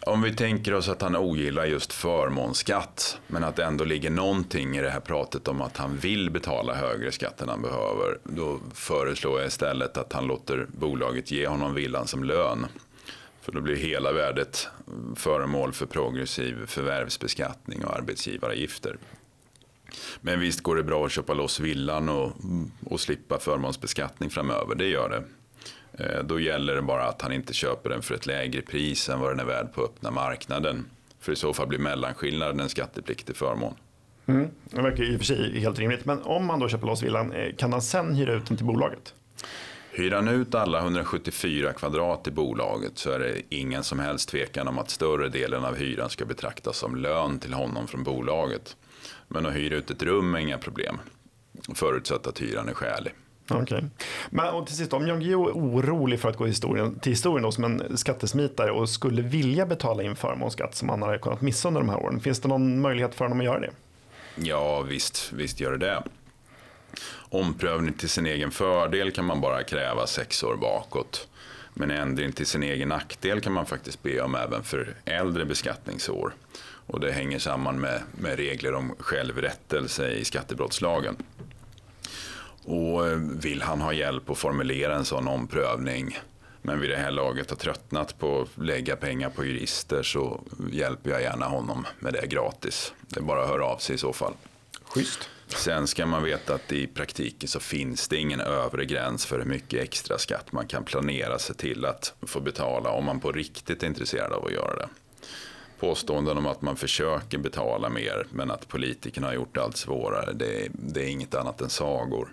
om 0.00 0.22
vi 0.22 0.34
tänker 0.34 0.74
oss 0.74 0.88
att 0.88 1.02
han 1.02 1.16
ogillar 1.16 1.64
just 1.64 1.92
förmånsskatt, 1.92 3.18
men 3.26 3.44
att 3.44 3.56
det 3.56 3.64
ändå 3.64 3.84
ligger 3.84 4.10
någonting 4.10 4.76
i 4.76 4.82
det 4.82 4.90
här 4.90 5.00
pratet 5.00 5.48
om 5.48 5.60
att 5.60 5.76
han 5.76 5.96
vill 5.96 6.30
betala 6.30 6.74
högre 6.74 7.12
skatt 7.12 7.40
än 7.40 7.48
han 7.48 7.62
behöver, 7.62 8.18
då 8.24 8.60
föreslår 8.74 9.38
jag 9.38 9.48
istället 9.48 9.96
att 9.96 10.12
han 10.12 10.26
låter 10.26 10.66
bolaget 10.78 11.30
ge 11.30 11.46
honom 11.46 11.74
villan 11.74 12.06
som 12.06 12.24
lön. 12.24 12.66
För 13.40 13.52
då 13.52 13.60
blir 13.60 13.76
hela 13.76 14.12
värdet 14.12 14.68
föremål 15.16 15.72
för 15.72 15.86
progressiv 15.86 16.66
förvärvsbeskattning 16.66 17.84
och 17.84 17.96
arbetsgivaravgifter. 17.96 18.96
Men 20.20 20.40
visst 20.40 20.60
går 20.60 20.76
det 20.76 20.82
bra 20.82 21.06
att 21.06 21.12
köpa 21.12 21.34
loss 21.34 21.60
villan 21.60 22.08
och, 22.08 22.32
och 22.90 23.00
slippa 23.00 23.38
förmånsbeskattning 23.38 24.30
framöver, 24.30 24.74
det 24.74 24.86
gör 24.86 25.08
det. 25.08 25.24
Eh, 25.98 26.24
då 26.24 26.40
gäller 26.40 26.74
det 26.74 26.82
bara 26.82 27.04
att 27.04 27.22
han 27.22 27.32
inte 27.32 27.54
köper 27.54 27.90
den 27.90 28.02
för 28.02 28.14
ett 28.14 28.26
lägre 28.26 28.62
pris 28.62 29.08
än 29.08 29.20
vad 29.20 29.30
den 29.30 29.40
är 29.40 29.44
värd 29.44 29.72
på 29.74 29.84
öppna 29.84 30.10
marknaden. 30.10 30.84
För 31.20 31.32
i 31.32 31.36
så 31.36 31.54
fall 31.54 31.66
blir 31.66 31.78
mellanskillnaden 31.78 32.60
en 32.60 32.68
skattepliktig 32.68 33.36
förmån. 33.36 33.74
Mm, 34.26 34.48
det 34.64 34.82
verkar 34.82 35.04
i 35.04 35.16
och 35.16 35.18
för 35.18 35.26
sig 35.26 35.60
helt 35.60 35.78
rimligt. 35.78 36.04
Men 36.04 36.22
om 36.22 36.46
man 36.46 36.60
då 36.60 36.68
köper 36.68 36.86
loss 36.86 37.02
villan, 37.02 37.32
eh, 37.32 37.54
kan 37.56 37.72
han 37.72 37.82
sen 37.82 38.14
hyra 38.14 38.32
ut 38.32 38.46
den 38.46 38.56
till 38.56 38.66
bolaget? 38.66 39.14
Hyr 39.90 40.10
han 40.10 40.28
ut 40.28 40.54
alla 40.54 40.80
174 40.80 41.72
kvadrat 41.72 42.28
i 42.28 42.30
bolaget 42.30 42.98
så 42.98 43.10
är 43.10 43.18
det 43.18 43.42
ingen 43.48 43.84
som 43.84 43.98
helst 43.98 44.28
tvekan 44.28 44.68
om 44.68 44.78
att 44.78 44.90
större 44.90 45.28
delen 45.28 45.64
av 45.64 45.76
hyran 45.76 46.10
ska 46.10 46.24
betraktas 46.24 46.76
som 46.76 46.96
lön 46.96 47.38
till 47.38 47.52
honom 47.52 47.88
från 47.88 48.02
bolaget. 48.02 48.76
Men 49.28 49.46
att 49.46 49.54
hyra 49.54 49.76
ut 49.76 49.90
ett 49.90 50.02
rum 50.02 50.34
är 50.34 50.38
inga 50.38 50.58
problem, 50.58 50.98
förutsatt 51.74 52.26
att 52.26 52.40
hyran 52.40 52.68
är 52.68 52.74
skälig. 52.74 53.12
Okay. 53.50 53.82
Men 54.30 54.54
och 54.54 54.66
till 54.66 54.76
sist, 54.76 54.92
om 54.92 55.08
Jan 55.08 55.20
Guillou 55.20 55.48
är 55.48 55.52
orolig 55.52 56.20
för 56.20 56.28
att 56.28 56.36
gå 56.36 56.46
historien, 56.46 56.98
till 56.98 57.12
historien 57.12 57.42
då, 57.42 57.52
som 57.52 57.64
en 57.64 57.96
skattesmitare 57.96 58.70
och 58.70 58.88
skulle 58.88 59.22
vilja 59.22 59.66
betala 59.66 60.02
in 60.02 60.16
förmånsskatt 60.16 60.74
som 60.74 60.88
han 60.88 61.02
har 61.02 61.18
kunnat 61.18 61.40
missa 61.40 61.68
under 61.68 61.80
de 61.80 61.88
här 61.88 61.98
åren, 61.98 62.20
finns 62.20 62.40
det 62.40 62.48
någon 62.48 62.80
möjlighet 62.80 63.14
för 63.14 63.24
honom 63.24 63.40
att 63.40 63.44
göra 63.44 63.60
det? 63.60 63.70
Ja, 64.36 64.82
visst, 64.82 65.32
visst 65.32 65.60
gör 65.60 65.72
det 65.72 65.78
det. 65.78 66.02
Omprövning 67.30 67.94
till 67.94 68.08
sin 68.08 68.26
egen 68.26 68.50
fördel 68.50 69.12
kan 69.12 69.24
man 69.24 69.40
bara 69.40 69.62
kräva 69.62 70.06
sex 70.06 70.42
år 70.42 70.56
bakåt. 70.56 71.28
Men 71.74 71.90
ändring 71.90 72.32
till 72.32 72.46
sin 72.46 72.62
egen 72.62 72.88
nackdel 72.88 73.40
kan 73.40 73.52
man 73.52 73.66
faktiskt 73.66 74.02
be 74.02 74.20
om 74.20 74.34
även 74.34 74.62
för 74.62 74.94
äldre 75.04 75.44
beskattningsår. 75.44 76.34
Och 76.86 77.00
det 77.00 77.12
hänger 77.12 77.38
samman 77.38 77.80
med, 77.80 78.02
med 78.12 78.36
regler 78.36 78.74
om 78.74 78.94
självrättelse 78.98 80.10
i 80.10 80.24
skattebrottslagen. 80.24 81.16
Och 82.64 83.06
eh, 83.06 83.16
vill 83.18 83.62
han 83.62 83.80
ha 83.80 83.92
hjälp 83.92 84.30
att 84.30 84.38
formulera 84.38 84.96
en 84.96 85.04
sån 85.04 85.28
omprövning 85.28 86.18
men 86.66 86.80
vid 86.80 86.90
det 86.90 86.96
här 86.96 87.10
laget 87.10 87.50
har 87.50 87.56
tröttnat 87.56 88.18
på 88.18 88.40
att 88.40 88.64
lägga 88.64 88.96
pengar 88.96 89.30
på 89.30 89.44
jurister 89.44 90.02
så 90.02 90.40
hjälper 90.70 91.10
jag 91.10 91.22
gärna 91.22 91.46
honom 91.46 91.86
med 91.98 92.12
det 92.12 92.26
gratis. 92.26 92.92
Det 93.08 93.20
är 93.20 93.24
bara 93.24 93.42
att 93.42 93.48
höra 93.48 93.66
av 93.66 93.78
sig 93.78 93.94
i 93.94 93.98
så 93.98 94.12
fall. 94.12 94.34
Schysst. 94.84 95.28
Sen 95.48 95.86
ska 95.86 96.06
man 96.06 96.22
veta 96.22 96.54
att 96.54 96.72
i 96.72 96.86
praktiken 96.86 97.48
så 97.48 97.60
finns 97.60 98.08
det 98.08 98.16
ingen 98.16 98.40
övre 98.40 98.84
gräns 98.84 99.26
för 99.26 99.38
hur 99.38 99.44
mycket 99.44 99.82
extra 99.82 100.18
skatt 100.18 100.52
man 100.52 100.66
kan 100.66 100.84
planera 100.84 101.38
sig 101.38 101.56
till 101.56 101.84
att 101.84 102.14
få 102.22 102.40
betala 102.40 102.90
om 102.90 103.04
man 103.04 103.20
på 103.20 103.32
riktigt 103.32 103.82
är 103.82 103.86
intresserad 103.86 104.32
av 104.32 104.44
att 104.46 104.52
göra 104.52 104.76
det. 104.76 104.88
Påståenden 105.80 106.38
om 106.38 106.46
att 106.46 106.62
man 106.62 106.76
försöker 106.76 107.38
betala 107.38 107.88
mer 107.88 108.26
men 108.30 108.50
att 108.50 108.68
politikerna 108.68 109.26
har 109.26 109.34
gjort 109.34 109.56
allt 109.56 109.76
svårare, 109.76 110.32
det, 110.32 110.68
det 110.72 111.04
är 111.04 111.08
inget 111.08 111.34
annat 111.34 111.60
än 111.60 111.70
sagor 111.70 112.28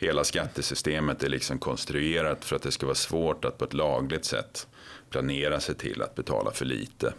hela 0.00 0.24
skattesystemet 0.24 1.22
är 1.22 1.28
liksom 1.28 1.58
konstruerat 1.58 2.44
för 2.44 2.56
att 2.56 2.62
det 2.62 2.70
ska 2.70 2.86
vara 2.86 2.94
svårt 2.94 3.44
att 3.44 3.58
på 3.58 3.64
ett 3.64 3.74
lagligt 3.74 4.24
sätt 4.24 4.66
planera 5.10 5.60
sig 5.60 5.74
till 5.74 6.02
att 6.02 6.14
betala 6.14 6.50
för 6.50 6.64
lite. 6.64 7.12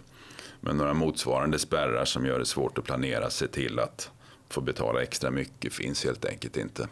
Men 0.62 0.78
några 0.78 0.94
motsvarande 0.94 1.60
spärrar 1.60 2.06
som 2.06 2.26
gör 2.26 2.39
det 2.39 2.46
svårt 2.46 2.78
att 2.78 2.84
planera 2.84 3.30
sig 3.30 3.48
till 3.48 3.80
att 3.80 4.12
få 4.50 4.62
betala 4.62 5.02
extra 5.02 5.32
mycket 5.32 5.74
finns 5.74 6.04
helt 6.04 6.26
enkelt 6.26 6.58
inte. 6.58 6.88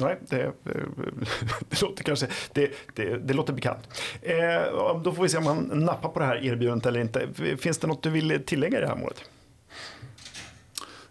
Nej, 0.00 0.18
det, 0.20 0.52
det, 1.68 1.82
låter 1.82 2.04
kanske 2.04 2.26
det, 2.52 2.70
det, 2.94 3.18
det 3.18 3.34
låter 3.34 3.52
bekant. 3.52 4.02
Eh, 4.22 5.00
då 5.02 5.12
får 5.12 5.22
vi 5.22 5.28
se 5.28 5.38
om 5.38 5.46
han 5.46 5.70
nappar 5.74 6.08
på 6.08 6.18
det 6.18 6.26
här 6.26 6.44
erbjudandet 6.44 6.86
eller 6.86 7.00
inte. 7.00 7.28
Finns 7.58 7.78
det 7.78 7.86
något 7.86 8.02
du 8.02 8.10
vill 8.10 8.42
tillägga 8.46 8.78
i 8.78 8.80
det 8.80 8.88
här 8.88 8.96
målet? 8.96 9.30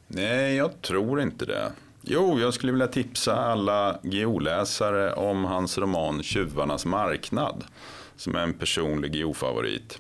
Nej, 0.08 0.56
jag 0.56 0.82
tror 0.82 1.22
inte 1.22 1.46
det. 1.46 1.72
Jo, 2.10 2.40
jag 2.40 2.54
skulle 2.54 2.72
vilja 2.72 2.88
tipsa 2.88 3.36
alla 3.36 4.00
GO-läsare 4.04 5.14
om 5.14 5.46
hans 5.46 5.78
roman 5.78 6.24
Tjuvarnas 6.24 6.86
marknad. 6.86 7.64
Som 8.16 8.36
är 8.36 8.40
en 8.40 8.54
personlig 8.54 9.22
GO-favorit. 9.22 10.00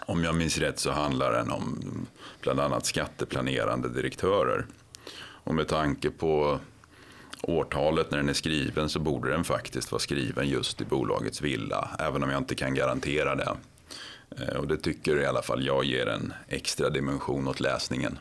Om 0.00 0.24
jag 0.24 0.34
minns 0.34 0.58
rätt 0.58 0.78
så 0.78 0.90
handlar 0.90 1.32
den 1.32 1.50
om 1.50 2.06
bland 2.40 2.60
annat 2.60 2.86
skatteplanerande 2.86 3.88
direktörer. 3.88 4.66
Och 5.20 5.54
med 5.54 5.68
tanke 5.68 6.10
på 6.10 6.58
årtalet 7.42 8.10
när 8.10 8.18
den 8.18 8.28
är 8.28 8.34
skriven 8.34 8.88
så 8.88 8.98
borde 9.00 9.30
den 9.30 9.44
faktiskt 9.44 9.92
vara 9.92 10.00
skriven 10.00 10.48
just 10.48 10.80
i 10.80 10.84
bolagets 10.84 11.42
villa. 11.42 11.90
Även 11.98 12.22
om 12.22 12.30
jag 12.30 12.38
inte 12.38 12.54
kan 12.54 12.74
garantera 12.74 13.34
det. 13.34 13.56
Eh, 14.38 14.56
och 14.56 14.66
det 14.66 14.76
tycker 14.76 15.20
i 15.20 15.26
alla 15.26 15.42
fall 15.42 15.66
jag 15.66 15.84
ger 15.84 16.06
en 16.06 16.32
extra 16.48 16.90
dimension 16.90 17.48
åt 17.48 17.60
läsningen. 17.60 18.18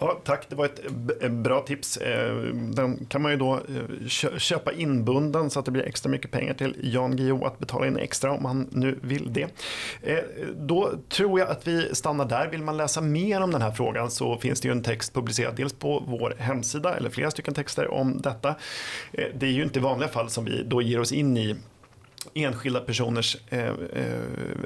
Ja, 0.00 0.20
tack, 0.24 0.46
det 0.48 0.56
var 0.56 0.64
ett 0.64 0.80
eh, 1.22 1.28
bra 1.28 1.60
tips. 1.60 1.96
Eh, 1.96 2.36
den 2.52 3.06
kan 3.06 3.22
man 3.22 3.32
ju 3.32 3.38
då 3.38 3.54
eh, 3.54 4.08
köpa 4.38 4.72
inbunden 4.72 5.50
så 5.50 5.58
att 5.58 5.64
det 5.64 5.70
blir 5.70 5.82
extra 5.82 6.10
mycket 6.10 6.30
pengar 6.30 6.54
till 6.54 6.76
Jan 6.82 7.16
Guillou 7.16 7.44
att 7.44 7.58
betala 7.58 7.86
in 7.86 7.96
extra 7.96 8.30
om 8.30 8.44
han 8.44 8.68
nu 8.70 8.98
vill 9.02 9.32
det. 9.32 9.48
Då 10.56 10.92
tror 11.08 11.40
jag 11.40 11.48
att 11.48 11.66
vi 11.66 11.94
stannar 11.94 12.24
där. 12.24 12.48
Vill 12.48 12.62
man 12.62 12.76
läsa 12.76 13.00
mer 13.00 13.40
om 13.40 13.50
den 13.50 13.62
här 13.62 13.70
frågan 13.70 14.10
så 14.10 14.38
finns 14.38 14.60
det 14.60 14.68
ju 14.68 14.72
en 14.72 14.82
text 14.82 15.14
publicerad 15.14 15.56
dels 15.56 15.72
på 15.72 16.04
vår 16.06 16.34
hemsida 16.38 16.96
eller 16.96 17.10
flera 17.10 17.30
stycken 17.30 17.54
texter 17.54 17.90
om 17.90 18.20
detta. 18.20 18.54
Det 19.12 19.46
är 19.46 19.50
ju 19.50 19.62
inte 19.62 19.78
i 19.78 19.82
vanliga 19.82 20.08
fall 20.08 20.30
som 20.30 20.44
vi 20.44 20.62
då 20.62 20.82
ger 20.82 21.00
oss 21.00 21.12
in 21.12 21.36
i 21.36 21.56
enskilda 22.34 22.80
personers 22.80 23.36
eh, 23.48 23.66
eh, 23.66 23.74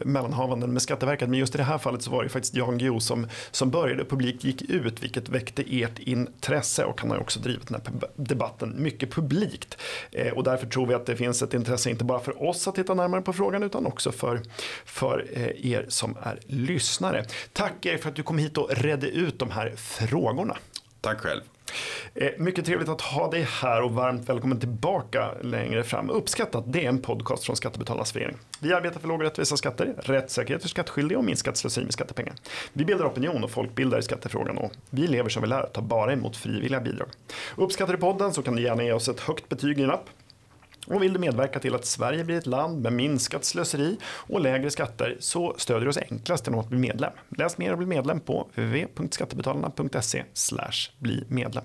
mellanhavanden 0.05 0.73
med 0.73 0.83
Skatteverket. 0.83 1.29
Men 1.29 1.39
just 1.39 1.55
i 1.55 1.59
det 1.59 1.65
här 1.65 1.79
fallet 1.79 2.03
så 2.03 2.11
var 2.11 2.23
det 2.23 2.29
faktiskt 2.29 2.55
Jan 2.55 2.79
Guillou 2.79 3.01
som, 3.01 3.27
som 3.51 3.71
började. 3.71 4.05
Publik 4.05 4.45
gick 4.45 4.63
ut 4.63 5.03
vilket 5.03 5.29
väckte 5.29 5.65
ert 5.67 5.99
intresse 5.99 6.85
och 6.85 7.01
han 7.01 7.11
har 7.11 7.19
också 7.19 7.41
drivit 7.41 7.69
den 7.69 7.81
här 7.87 8.11
debatten 8.17 8.83
mycket 8.83 9.11
publikt. 9.11 9.79
Eh, 10.13 10.33
och 10.33 10.45
därför 10.45 10.67
tror 10.67 10.87
vi 10.87 10.95
att 10.95 11.07
det 11.07 11.17
finns 11.17 11.43
ett 11.43 11.55
intresse 11.55 11.91
inte 11.91 12.05
bara 12.05 12.21
för 12.21 12.43
oss 12.43 12.69
att 12.69 12.75
titta 12.75 12.95
närmare 12.95 13.23
på 13.23 13.33
frågan 13.33 13.63
utan 13.63 13.87
också 13.87 14.13
för, 14.13 14.43
för 14.85 15.27
eh, 15.33 15.73
er 15.73 15.85
som 15.89 16.17
är 16.23 16.39
lyssnare. 16.47 17.25
Tack 17.53 17.87
er 17.87 17.97
för 17.97 18.09
att 18.09 18.17
du 18.17 18.23
kom 18.23 18.39
hit 18.39 18.59
och 18.59 18.71
redde 18.71 19.09
ut 19.09 19.39
de 19.39 19.51
här 19.51 19.73
frågorna. 19.77 20.57
Tack 21.01 21.21
själv. 21.21 21.41
Eh, 22.15 22.29
mycket 22.39 22.65
trevligt 22.65 22.89
att 22.89 23.01
ha 23.01 23.31
dig 23.31 23.47
här 23.63 23.83
och 23.83 23.95
varmt 23.95 24.29
välkommen 24.29 24.61
tillbaka 24.61 25.31
längre 25.43 25.85
fram. 25.85 26.11
Uppskattat, 26.11 26.65
det 26.67 26.85
är 26.85 26.89
en 26.89 27.03
podcast 27.03 27.45
från 27.45 27.57
Skattebetalarnas 27.57 28.13
förening. 28.13 28.37
Vi 28.61 28.73
arbetar 28.73 29.01
för 29.01 29.09
låga 29.09 29.25
rättvisa 29.25 29.57
skatter, 29.57 29.95
rättssäkerhet 29.99 30.63
för 30.63 30.69
skattskyldiga 30.69 31.19
och 31.19 31.25
minskat 31.25 31.57
slöseri 31.57 31.85
med 31.85 31.93
skattepengar. 31.93 32.35
Vi 32.73 32.85
bildar 32.85 33.07
opinion 33.07 33.45
och 33.45 33.51
folkbildar 33.51 33.99
i 33.99 34.03
skattefrågan 34.03 34.59
och 34.59 34.73
vi 34.91 35.07
lever 35.07 35.29
som 35.29 35.43
vi 35.43 35.49
lär, 35.49 35.67
tar 35.67 35.83
bara 35.83 36.13
emot 36.13 36.37
frivilliga 36.37 36.81
bidrag. 36.81 37.09
Uppskattar 37.57 37.93
du 37.93 37.99
podden 37.99 38.33
så 38.33 38.43
kan 38.43 38.57
du 38.57 38.63
gärna 38.63 38.83
ge 38.83 38.93
oss 38.93 39.09
ett 39.09 39.21
högt 39.21 39.49
betyg 39.49 39.79
i 39.79 39.83
en 39.83 39.91
app. 39.91 40.11
Och 40.87 41.03
vill 41.03 41.12
du 41.12 41.19
medverka 41.19 41.61
till 41.61 41.75
att 41.75 41.85
Sverige 41.85 42.25
blir 42.25 42.38
ett 42.38 42.47
land 42.47 42.83
med 42.83 42.93
minskat 42.93 43.45
slöseri 43.45 43.97
och 44.05 44.40
lägre 44.40 44.71
skatter 44.71 45.16
så 45.21 45.55
stödjer 45.59 45.85
du 45.85 45.88
oss 45.88 45.99
enklast 46.11 46.47
genom 46.47 46.61
att 46.61 46.69
bli 46.69 46.79
medlem. 46.79 47.12
Läs 47.29 47.59
mer 47.59 47.73
och 47.73 47.79
bli 47.79 47.87
medlem 47.87 48.21
på 48.21 48.51
www.skattebetalarna.se 48.55 50.25
bli 50.99 51.25
medlem. 51.29 51.64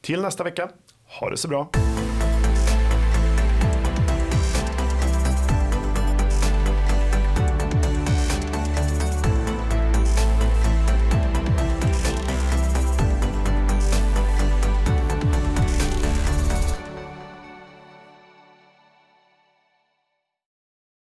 Till 0.00 0.22
nästa 0.22 0.44
vecka, 0.44 0.70
ha 1.20 1.30
det 1.30 1.36
så 1.36 1.48
bra! 1.48 1.70